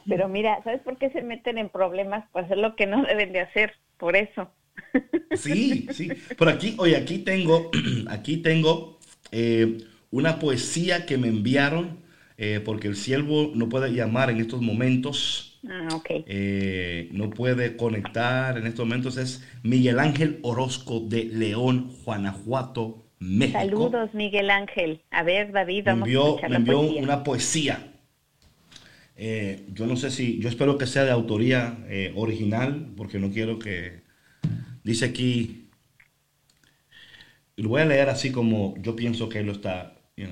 [0.08, 2.28] Pero mira, ¿sabes por qué se meten en problemas?
[2.32, 4.50] Por hacer lo que no deben de hacer, por eso.
[5.38, 6.10] Sí, sí.
[6.38, 7.72] Por aquí, oye, aquí tengo,
[8.08, 8.96] aquí tengo
[9.32, 9.80] eh,
[10.12, 12.00] una poesía que me enviaron
[12.38, 15.60] eh, porque el siervo no puede llamar en estos momentos.
[15.68, 16.06] Ah, ok.
[16.26, 19.18] Eh, no puede conectar en estos momentos.
[19.18, 23.60] Es Miguel Ángel Orozco de León, Guanajuato, México.
[23.60, 25.02] Saludos, Miguel Ángel.
[25.12, 27.92] A ver, David, vamos envió, a me envió una poesía.
[29.18, 31.78] yo no sé si, yo espero que sea de autoría
[32.16, 34.05] original, porque no quiero que
[34.86, 35.68] Dice aquí,
[37.56, 40.28] lo voy a leer así como yo pienso que él lo está, you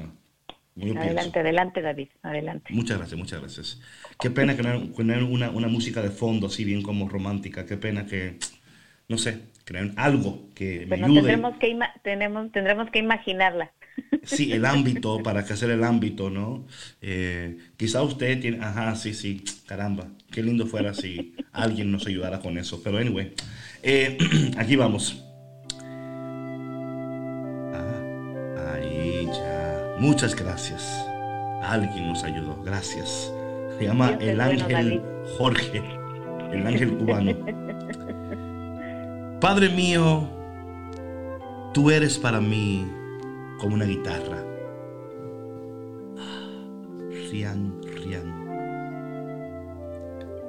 [0.96, 2.72] adelante, adelante, David, adelante.
[2.72, 3.82] Muchas gracias, muchas gracias.
[4.20, 8.06] Qué pena que no una, una, música de fondo así bien como romántica, qué pena
[8.06, 8.38] que,
[9.08, 11.16] no sé, crean algo que me ayude.
[11.16, 13.72] Tendremos que, tenemos, tendremos que imaginarla.
[14.24, 16.66] Sí, el ámbito, para que hacer el ámbito, ¿no?
[17.02, 22.40] Eh, quizá usted tiene, ajá, sí, sí, caramba, qué lindo fuera si alguien nos ayudara
[22.40, 23.34] con eso, pero anyway.
[23.84, 24.18] Eh,
[24.58, 25.24] aquí vamos.
[27.74, 29.96] Ah, ahí ya.
[30.00, 31.06] Muchas gracias.
[31.62, 32.62] Alguien nos ayudó.
[32.64, 33.32] Gracias.
[33.78, 35.02] Se llama el ángel
[35.38, 35.84] Jorge.
[36.52, 37.36] El ángel cubano.
[39.42, 40.30] Padre mío,
[41.74, 42.88] tú eres para mí
[43.60, 44.42] como una guitarra.
[47.30, 48.33] Rian, rian.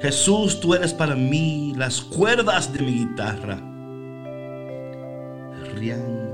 [0.04, 3.56] Jesús, tú eres para mí las cuerdas de mi guitarra.
[5.74, 6.30] Rian,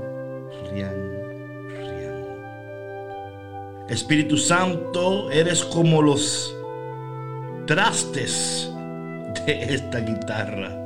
[0.73, 0.93] rian,
[1.69, 2.25] rian.
[3.87, 6.53] Espíritu Santo, eres como los
[7.65, 8.69] trastes
[9.45, 10.77] de esta guitarra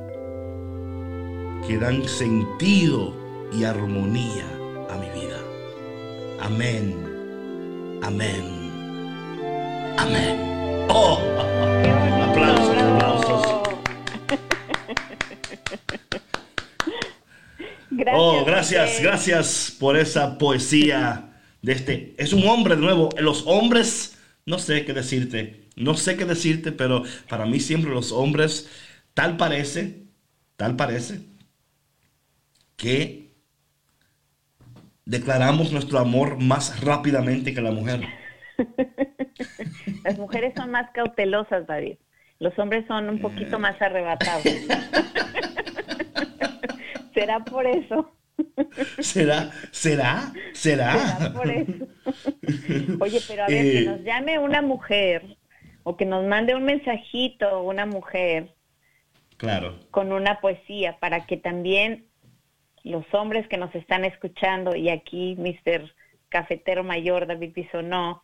[1.68, 3.16] que dan sentido
[3.52, 4.46] y armonía
[4.92, 5.40] a mi vida.
[6.40, 7.04] Amén.
[8.04, 8.46] Amén.
[9.98, 10.86] Amén.
[10.90, 11.15] Oh.
[18.06, 22.14] Gracias, oh, gracias, gracias por esa poesía de este.
[22.20, 23.10] Es un hombre de nuevo.
[23.18, 25.70] Los hombres, no sé qué decirte.
[25.76, 28.70] No sé qué decirte, pero para mí siempre los hombres,
[29.16, 30.04] tal parece,
[30.56, 31.22] tal parece,
[32.78, 33.32] que
[35.06, 38.02] declaramos nuestro amor más rápidamente que la mujer.
[40.04, 41.98] Las mujeres son más cautelosas, David.
[42.38, 44.46] Los hombres son un poquito más arrebatados.
[47.16, 48.12] ¿Será por eso?
[49.00, 49.50] ¿Será?
[49.72, 50.32] ¿Será?
[50.54, 51.32] ¿Será?
[51.34, 51.88] por eso?
[53.00, 55.38] Oye, pero a ver, que eh, nos llame una mujer
[55.84, 58.56] o que nos mande un mensajito una mujer
[59.38, 59.80] Claro.
[59.92, 62.06] Con una poesía para que también
[62.84, 65.92] los hombres que nos están escuchando y aquí Mr.
[66.30, 68.24] Cafetero Mayor David Bisonó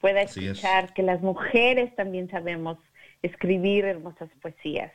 [0.00, 2.78] pueda escuchar que las mujeres también sabemos
[3.22, 4.92] escribir hermosas poesías.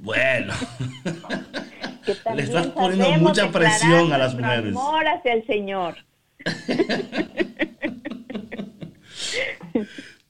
[0.00, 0.54] Bueno.
[2.34, 4.70] Le estás poniendo mucha presión a las mujeres.
[4.70, 5.96] Amor hacia el Señor.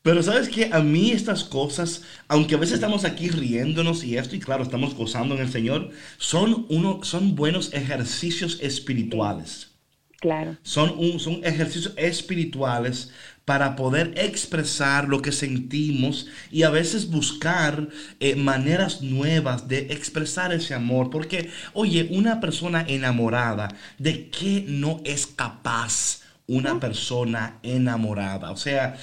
[0.02, 4.36] Pero sabes que a mí estas cosas, aunque a veces estamos aquí riéndonos y esto,
[4.36, 9.74] y claro, estamos gozando en el Señor, son, uno, son buenos ejercicios espirituales.
[10.18, 10.56] Claro.
[10.62, 13.12] Son, un, son ejercicios espirituales
[13.48, 17.88] para poder expresar lo que sentimos y a veces buscar
[18.20, 21.08] eh, maneras nuevas de expresar ese amor.
[21.08, 28.50] Porque, oye, una persona enamorada, ¿de qué no es capaz una persona enamorada?
[28.50, 28.96] O sea...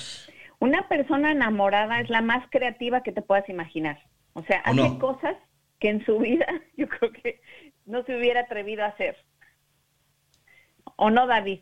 [0.60, 3.98] Una persona enamorada es la más creativa que te puedas imaginar.
[4.34, 5.38] O sea, hace cosas
[5.80, 6.46] que en su vida
[6.78, 7.42] yo creo que
[7.88, 9.18] no se hubiera atrevido a hacer.
[10.98, 11.62] ¿O no, David?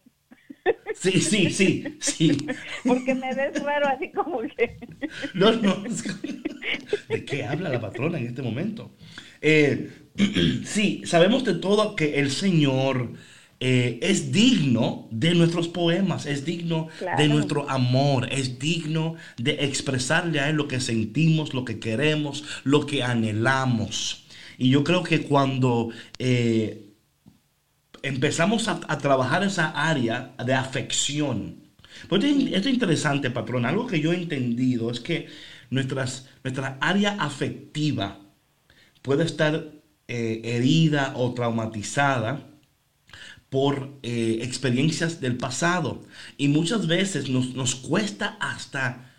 [0.96, 2.38] Sí, sí, sí, sí.
[2.86, 4.78] Porque me ves raro así como que...
[5.34, 5.84] No, no.
[7.10, 8.92] ¿De qué habla la patrona en este momento?
[9.42, 9.92] Eh,
[10.66, 13.14] sí, sabemos de todo que el Señor
[13.60, 16.88] eh, es digno de nuestros poemas, es digno
[17.18, 22.46] de nuestro amor, es digno de expresarle a Él lo que sentimos, lo que queremos,
[22.64, 24.26] lo que anhelamos.
[24.58, 25.90] Y yo creo que cuando...
[26.20, 26.93] Eh,
[28.04, 31.64] empezamos a, trabajar esa área de afección.
[32.04, 33.66] Esto, es interesante, patrón.
[33.66, 35.30] Algo que yo he entendido es que
[35.70, 38.20] nuestras, nuestra área afectiva
[39.02, 39.72] puede estar
[40.08, 42.50] eh, herida o traumatizada
[43.50, 46.04] por eh, experiencias del pasado.
[46.38, 49.13] Y muchas veces nos, nos cuesta hasta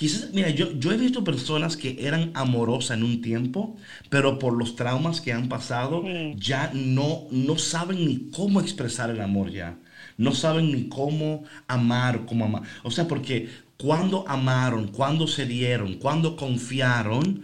[0.00, 3.76] Quizás, mira, yo, yo he visto personas que eran amorosas en un tiempo,
[4.08, 6.02] pero por los traumas que han pasado,
[6.36, 9.76] ya no, no saben ni cómo expresar el amor ya.
[10.16, 12.62] No saben ni cómo amar, cómo amar.
[12.82, 17.42] O sea, porque cuando amaron, cuando se dieron, cuando confiaron,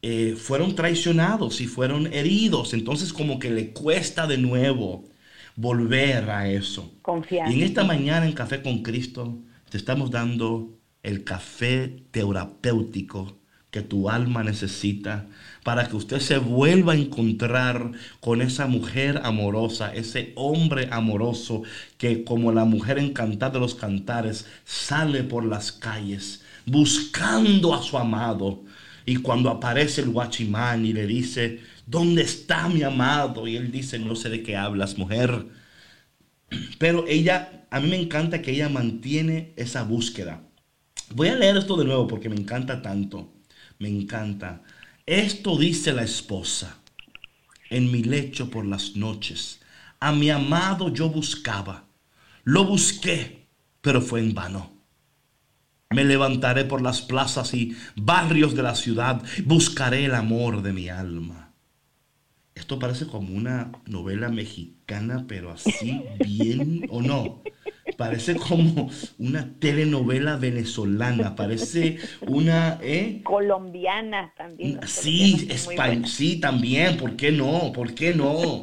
[0.00, 2.72] eh, fueron traicionados y fueron heridos.
[2.72, 5.08] Entonces como que le cuesta de nuevo
[5.56, 6.94] volver a eso.
[7.02, 7.50] Confiar.
[7.50, 9.40] Y en esta mañana en Café con Cristo
[9.70, 10.75] te estamos dando
[11.06, 13.38] el café terapéutico
[13.70, 15.26] que tu alma necesita
[15.64, 21.62] para que usted se vuelva a encontrar con esa mujer amorosa, ese hombre amoroso
[21.96, 27.96] que como la mujer encantada de los cantares sale por las calles buscando a su
[27.96, 28.64] amado.
[29.06, 33.46] Y cuando aparece el guachimán y le dice, ¿dónde está mi amado?
[33.46, 35.46] Y él dice, no sé de qué hablas, mujer.
[36.78, 40.45] Pero ella, a mí me encanta que ella mantiene esa búsqueda.
[41.14, 43.32] Voy a leer esto de nuevo porque me encanta tanto.
[43.78, 44.62] Me encanta.
[45.04, 46.78] Esto dice la esposa.
[47.70, 49.60] En mi lecho por las noches.
[50.00, 51.84] A mi amado yo buscaba.
[52.44, 53.46] Lo busqué,
[53.80, 54.72] pero fue en vano.
[55.90, 59.22] Me levantaré por las plazas y barrios de la ciudad.
[59.44, 61.52] Buscaré el amor de mi alma.
[62.54, 67.42] Esto parece como una novela mexicana, pero así bien o no.
[67.96, 72.78] Parece como una telenovela venezolana, parece una...
[72.82, 73.22] ¿eh?
[73.24, 74.80] Colombiana también.
[74.86, 75.48] Sí,
[76.04, 77.72] sí, también, ¿por qué no?
[77.72, 78.62] ¿Por qué no?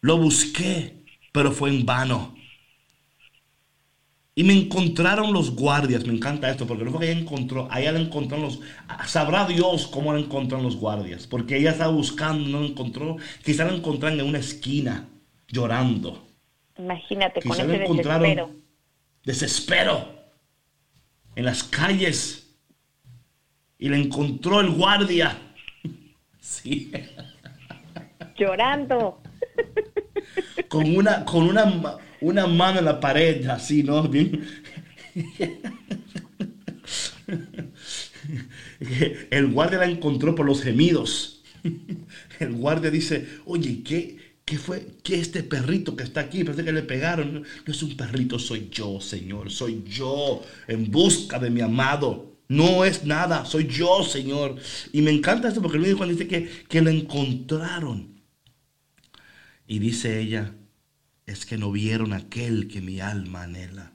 [0.00, 2.34] Lo busqué, pero fue en vano.
[4.34, 7.80] Y me encontraron los guardias, me encanta esto, porque no fue que ella encontró, a
[7.80, 8.60] ella la encontraron los,
[9.06, 13.66] sabrá Dios cómo la encontraron los guardias, porque ella estaba buscando, no la encontró, quizá
[13.66, 15.08] la encontraron en una esquina,
[15.48, 16.29] llorando.
[16.80, 18.50] Imagínate, con ese desespero.
[19.24, 20.08] Desespero.
[21.36, 22.56] En las calles.
[23.78, 25.36] Y le encontró el guardia.
[26.42, 26.90] Sí.
[28.36, 29.22] Llorando.
[30.68, 34.10] Con una, con una, una mano en la pared, así, ¿no?
[39.30, 41.42] El guardia la encontró por los gemidos.
[42.40, 44.16] El guardia dice, oye, ¿qué,
[44.50, 44.84] ¿Qué fue?
[45.04, 46.42] ¿Qué este perrito que está aquí?
[46.42, 47.34] Parece que le pegaron.
[47.34, 49.48] No, es un perrito, soy yo, Señor.
[49.48, 52.36] Soy yo en busca de mi amado.
[52.48, 54.56] No es nada, soy yo, Señor.
[54.92, 58.20] Y me encanta esto porque el cuando dice que, que lo encontraron.
[59.68, 60.52] Y dice ella,
[61.26, 63.92] es que no vieron aquel que mi alma anhela.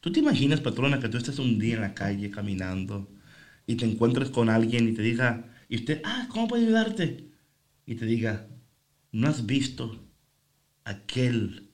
[0.00, 3.08] ¿Tú te imaginas, patrona, que tú estés un día en la calle caminando
[3.68, 7.30] y te encuentres con alguien y te diga, y usted, ah, ¿cómo puedo ayudarte?
[7.86, 8.48] Y te diga,
[9.14, 9.96] ¿No has visto
[10.84, 11.70] aquel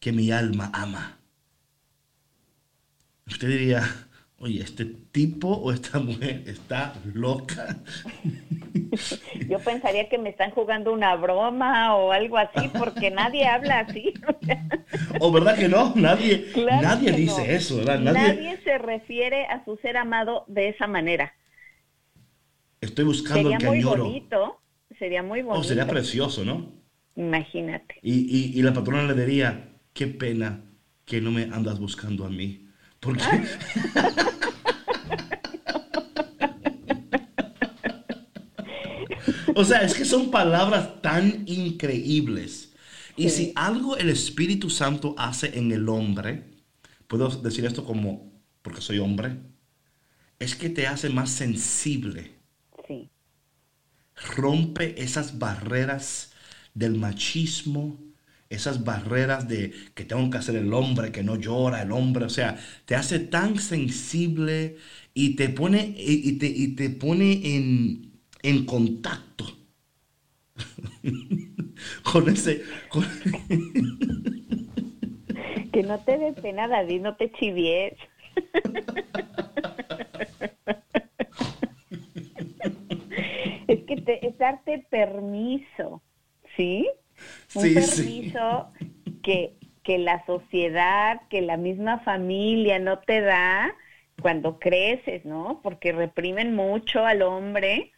[0.00, 1.16] que mi alma ama?
[3.26, 3.82] Usted diría,
[4.36, 7.78] oye, este tipo o esta mujer está loca.
[9.48, 14.12] Yo pensaría que me están jugando una broma o algo así, porque nadie habla así.
[15.20, 16.52] o verdad que no, nadie,
[16.82, 17.98] nadie dice eso, ¿verdad?
[17.98, 18.58] Nadie...
[18.62, 21.32] se refiere a su ser amado de esa manera.
[22.82, 24.59] Estoy buscando sería muy bonito,
[25.00, 25.60] sería muy bonito.
[25.60, 26.72] O sería precioso, ¿no?
[27.16, 27.96] Imagínate.
[28.02, 30.62] Y, y la patrona le diría, qué pena
[31.04, 32.68] que no me andas buscando a mí.
[33.00, 33.24] Porque...
[39.56, 42.72] o sea, es que son palabras tan increíbles.
[43.16, 46.44] Y si algo el Espíritu Santo hace en el hombre,
[47.08, 48.32] puedo decir esto como,
[48.62, 49.36] porque soy hombre,
[50.38, 52.30] es que te hace más sensible.
[52.86, 53.10] Sí.
[54.36, 56.32] Rompe esas barreras
[56.74, 57.98] del machismo,
[58.48, 62.30] esas barreras de que tengo que hacer el hombre, que no llora el hombre, o
[62.30, 64.76] sea, te hace tan sensible
[65.14, 68.12] y te pone, y te, y te pone en,
[68.42, 69.46] en contacto
[72.02, 72.62] con ese...
[75.72, 77.94] que no te dé pena, David, no te chivies.
[83.72, 86.02] es que te, es darte permiso,
[86.56, 86.88] ¿sí?
[87.54, 88.72] un permiso
[89.22, 93.72] que, que la sociedad, que la misma familia no te da
[94.20, 95.60] cuando creces, ¿no?
[95.62, 97.92] Porque reprimen mucho al hombre,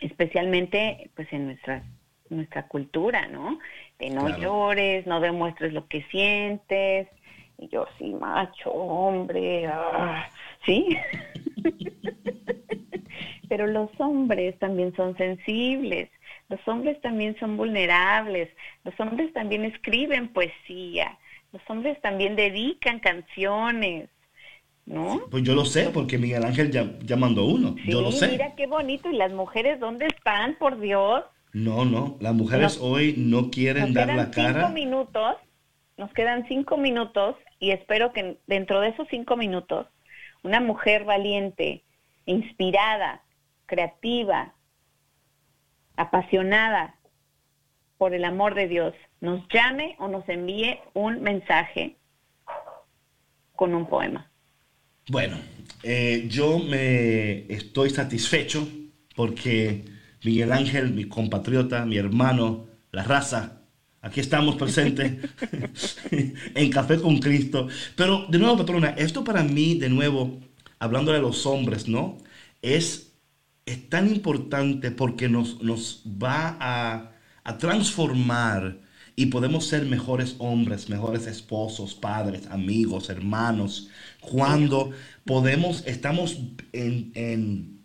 [0.00, 1.84] especialmente pues en nuestra,
[2.30, 3.58] nuestra cultura, ¿no?
[3.98, 7.08] De no llores, no demuestres lo que sientes,
[7.58, 10.28] y yo sí, macho, hombre, ah,
[10.64, 10.96] ¿sí?
[13.48, 16.10] Pero los hombres también son sensibles,
[16.48, 18.48] los hombres también son vulnerables,
[18.84, 21.18] los hombres también escriben poesía,
[21.52, 24.08] los hombres también dedican canciones,
[24.84, 25.22] ¿no?
[25.30, 28.28] Pues yo lo sé, porque Miguel Ángel ya, mandó uno, yo lo sé.
[28.28, 31.24] Mira qué bonito, ¿y las mujeres dónde están, por Dios?
[31.52, 34.60] No, no, las mujeres hoy no quieren dar la cara.
[34.60, 35.36] Cinco minutos,
[35.96, 39.86] nos quedan cinco minutos y espero que dentro de esos cinco minutos
[40.42, 41.82] una mujer valiente,
[42.24, 43.22] inspirada,
[43.66, 44.54] creativa,
[45.96, 46.94] apasionada
[47.98, 51.96] por el amor de Dios, nos llame o nos envíe un mensaje
[53.54, 54.30] con un poema.
[55.08, 55.38] Bueno,
[55.82, 58.68] eh, yo me estoy satisfecho
[59.14, 59.84] porque
[60.24, 63.62] Miguel Ángel, mi compatriota, mi hermano, la raza,
[64.02, 65.30] aquí estamos presentes
[66.54, 67.68] en Café con Cristo.
[67.94, 70.40] Pero de nuevo, patrona, esto para mí, de nuevo,
[70.78, 72.18] hablando de los hombres, ¿no?
[72.60, 73.15] Es
[73.66, 77.12] es tan importante porque nos, nos va a,
[77.58, 78.80] transformar
[79.14, 83.88] y podemos ser mejores hombres, mejores esposos, padres, amigos, hermanos,
[84.20, 84.90] cuando
[85.24, 86.38] podemos, estamos
[86.72, 87.84] en,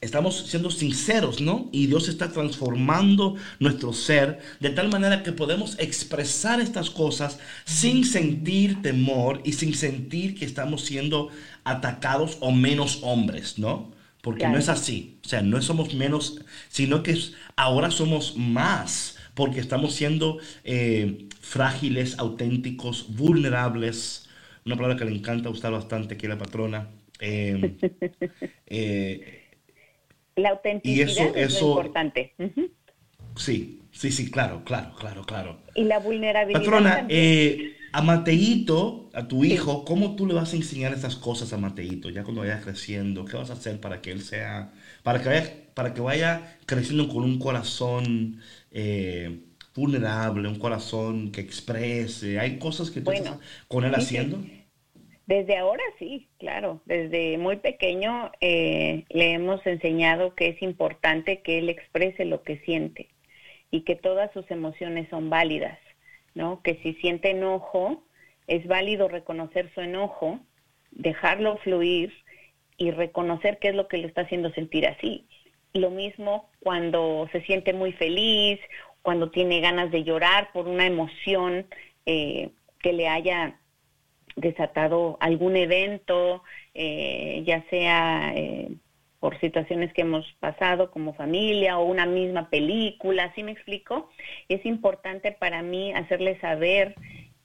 [0.00, 1.68] estamos siendo sinceros, ¿no?
[1.70, 8.06] Y Dios está transformando nuestro ser de tal manera que podemos expresar estas cosas sin
[8.06, 11.28] sentir temor y sin sentir que estamos siendo
[11.64, 13.93] atacados o menos hombres, ¿no?
[14.24, 15.18] Porque no es así.
[15.22, 17.14] O sea, no somos menos, sino que
[17.56, 24.30] ahora somos más, porque estamos siendo eh, frágiles, auténticos, vulnerables.
[24.64, 26.88] Una palabra que le encanta usar bastante, que la patrona.
[27.20, 27.76] Em,
[28.66, 29.42] eh,
[30.36, 32.32] la autenticidad es importante.
[33.36, 35.58] Sí, sí, sí, claro, claro, claro, claro.
[35.74, 36.60] Y la vulnerabilidad.
[36.60, 41.52] Patrona, eh, a Mateito, a tu hijo, ¿cómo tú le vas a enseñar esas cosas
[41.52, 43.24] a Mateito ya cuando vaya creciendo?
[43.24, 44.72] ¿Qué vas a hacer para que él sea,
[45.04, 48.40] para que vaya, para que vaya creciendo con un corazón
[48.72, 49.38] eh,
[49.76, 52.40] vulnerable, un corazón que exprese?
[52.40, 53.38] ¿Hay cosas que tú estás
[53.68, 54.38] con él haciendo?
[55.26, 56.82] Desde ahora sí, claro.
[56.86, 62.58] Desde muy pequeño eh, le hemos enseñado que es importante que él exprese lo que
[62.64, 63.10] siente
[63.70, 65.78] y que todas sus emociones son válidas
[66.34, 66.62] ¿no?
[66.62, 68.02] Que si siente enojo,
[68.46, 70.40] es válido reconocer su enojo,
[70.90, 72.12] dejarlo fluir
[72.76, 75.26] y reconocer qué es lo que le está haciendo sentir así.
[75.72, 78.60] Lo mismo cuando se siente muy feliz,
[79.02, 81.66] cuando tiene ganas de llorar por una emoción
[82.06, 83.58] eh, que le haya
[84.36, 86.42] desatado algún evento,
[86.74, 88.70] eh, ya sea eh,
[89.24, 94.10] por situaciones que hemos pasado como familia o una misma película, ¿sí me explico?
[94.50, 96.94] Es importante para mí hacerle saber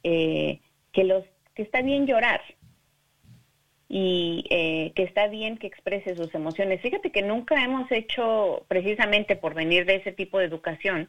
[0.03, 0.59] eh,
[0.91, 1.23] que, los,
[1.55, 2.41] que está bien llorar
[3.87, 6.81] y eh, que está bien que exprese sus emociones.
[6.81, 11.07] Fíjate que nunca hemos hecho, precisamente por venir de ese tipo de educación,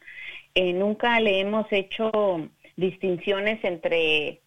[0.55, 4.39] eh, nunca le hemos hecho distinciones entre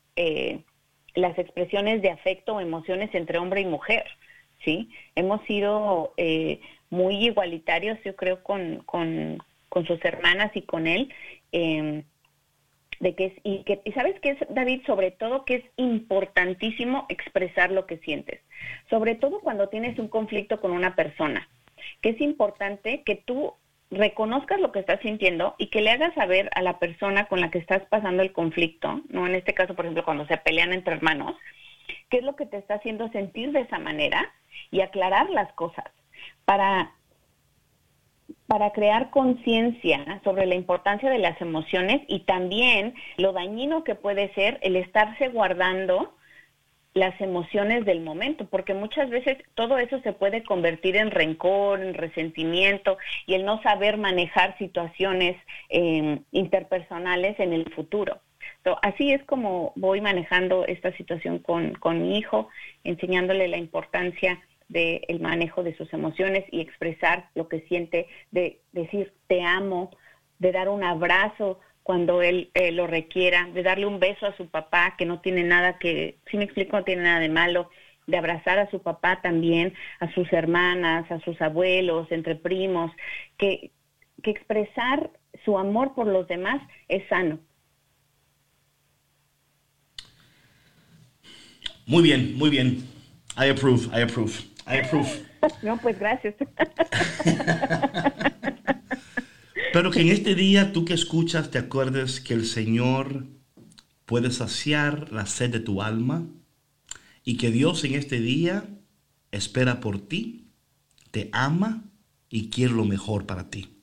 [1.14, 4.06] las expresiones de afecto o emociones entre hombre y mujer,
[4.64, 4.90] ¿sí?
[5.14, 6.60] Hemos sido eh,
[6.90, 9.42] muy igualitarios, yo creo, con, con,
[9.86, 11.12] sus hermanas y con él.
[11.52, 12.04] Em,
[13.00, 17.06] de que es, y, que, y sabes que es, David, sobre todo que es importantísimo
[17.08, 18.40] expresar lo que sientes,
[18.88, 21.48] sobre todo cuando tienes un conflicto con una persona,
[22.00, 23.54] que es importante que tú
[23.90, 27.50] reconozcas lo que estás sintiendo y que le hagas saber a la persona con la
[27.50, 30.94] que estás pasando el conflicto, no en este caso, por ejemplo, cuando se pelean entre
[30.94, 31.36] hermanos,
[32.10, 34.32] qué es lo que te está haciendo sentir de esa manera
[34.70, 35.86] y aclarar las cosas
[36.44, 36.92] para
[38.46, 44.32] para crear conciencia sobre la importancia de las emociones y también lo dañino que puede
[44.34, 46.14] ser el estarse guardando
[46.94, 51.94] las emociones del momento, porque muchas veces todo eso se puede convertir en rencor, en
[51.94, 55.36] resentimiento y el no saber manejar situaciones
[55.70, 58.20] em, interpersonales en el futuro.
[58.82, 62.48] Así es como voy manejando esta situación con, con mi hijo,
[62.82, 69.12] enseñándole la importancia del manejo de sus emociones y expresar lo que siente, de decir
[69.26, 69.90] te amo,
[70.38, 74.48] de dar un abrazo cuando él eh, lo requiera, de darle un beso a su
[74.48, 77.68] papá, que no tiene nada que, si me explico, no tiene nada de malo,
[78.06, 82.90] de abrazar a su papá también, a sus hermanas, a sus abuelos, entre primos,
[83.36, 83.70] que,
[84.22, 85.10] que expresar
[85.44, 87.38] su amor por los demás es sano.
[91.86, 92.84] Muy bien, muy bien.
[93.36, 94.32] I approve, I approve,
[94.66, 95.08] I approve.
[95.62, 96.34] no, pues gracias.
[99.72, 103.26] Pero que en este día tú que escuchas te acuerdes que el Señor
[104.06, 106.26] puede saciar la sed de tu alma
[107.24, 108.64] y que Dios en este día
[109.32, 110.52] espera por ti,
[111.10, 111.82] te ama
[112.30, 113.82] y quiere lo mejor para ti.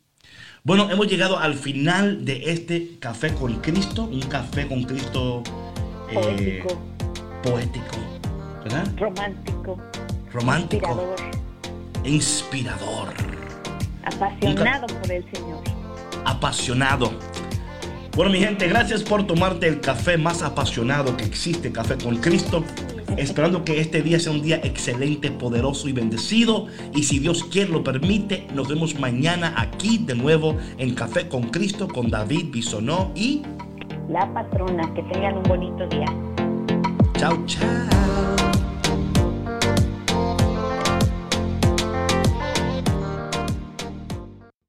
[0.63, 5.41] Bueno, hemos llegado al final de este café con Cristo, un café con Cristo
[6.09, 6.90] eh, poético,
[7.43, 7.97] poético,
[8.63, 8.87] ¿verdad?
[8.97, 9.77] Romántico.
[10.31, 11.15] Romántico.
[12.03, 13.13] Inspirador.
[13.13, 13.13] inspirador.
[14.03, 15.81] Apasionado por el Señor
[16.25, 17.11] apasionado.
[18.15, 22.63] Bueno, mi gente, gracias por tomarte el café más apasionado que existe, Café con Cristo.
[23.17, 26.67] Esperando que este día sea un día excelente, poderoso y bendecido.
[26.93, 31.49] Y si Dios quiere lo permite, nos vemos mañana aquí de nuevo en Café con
[31.49, 33.43] Cristo con David Bisonó y
[34.09, 34.93] la patrona.
[34.93, 36.30] Que tengan un bonito día.
[37.21, 37.59] 到家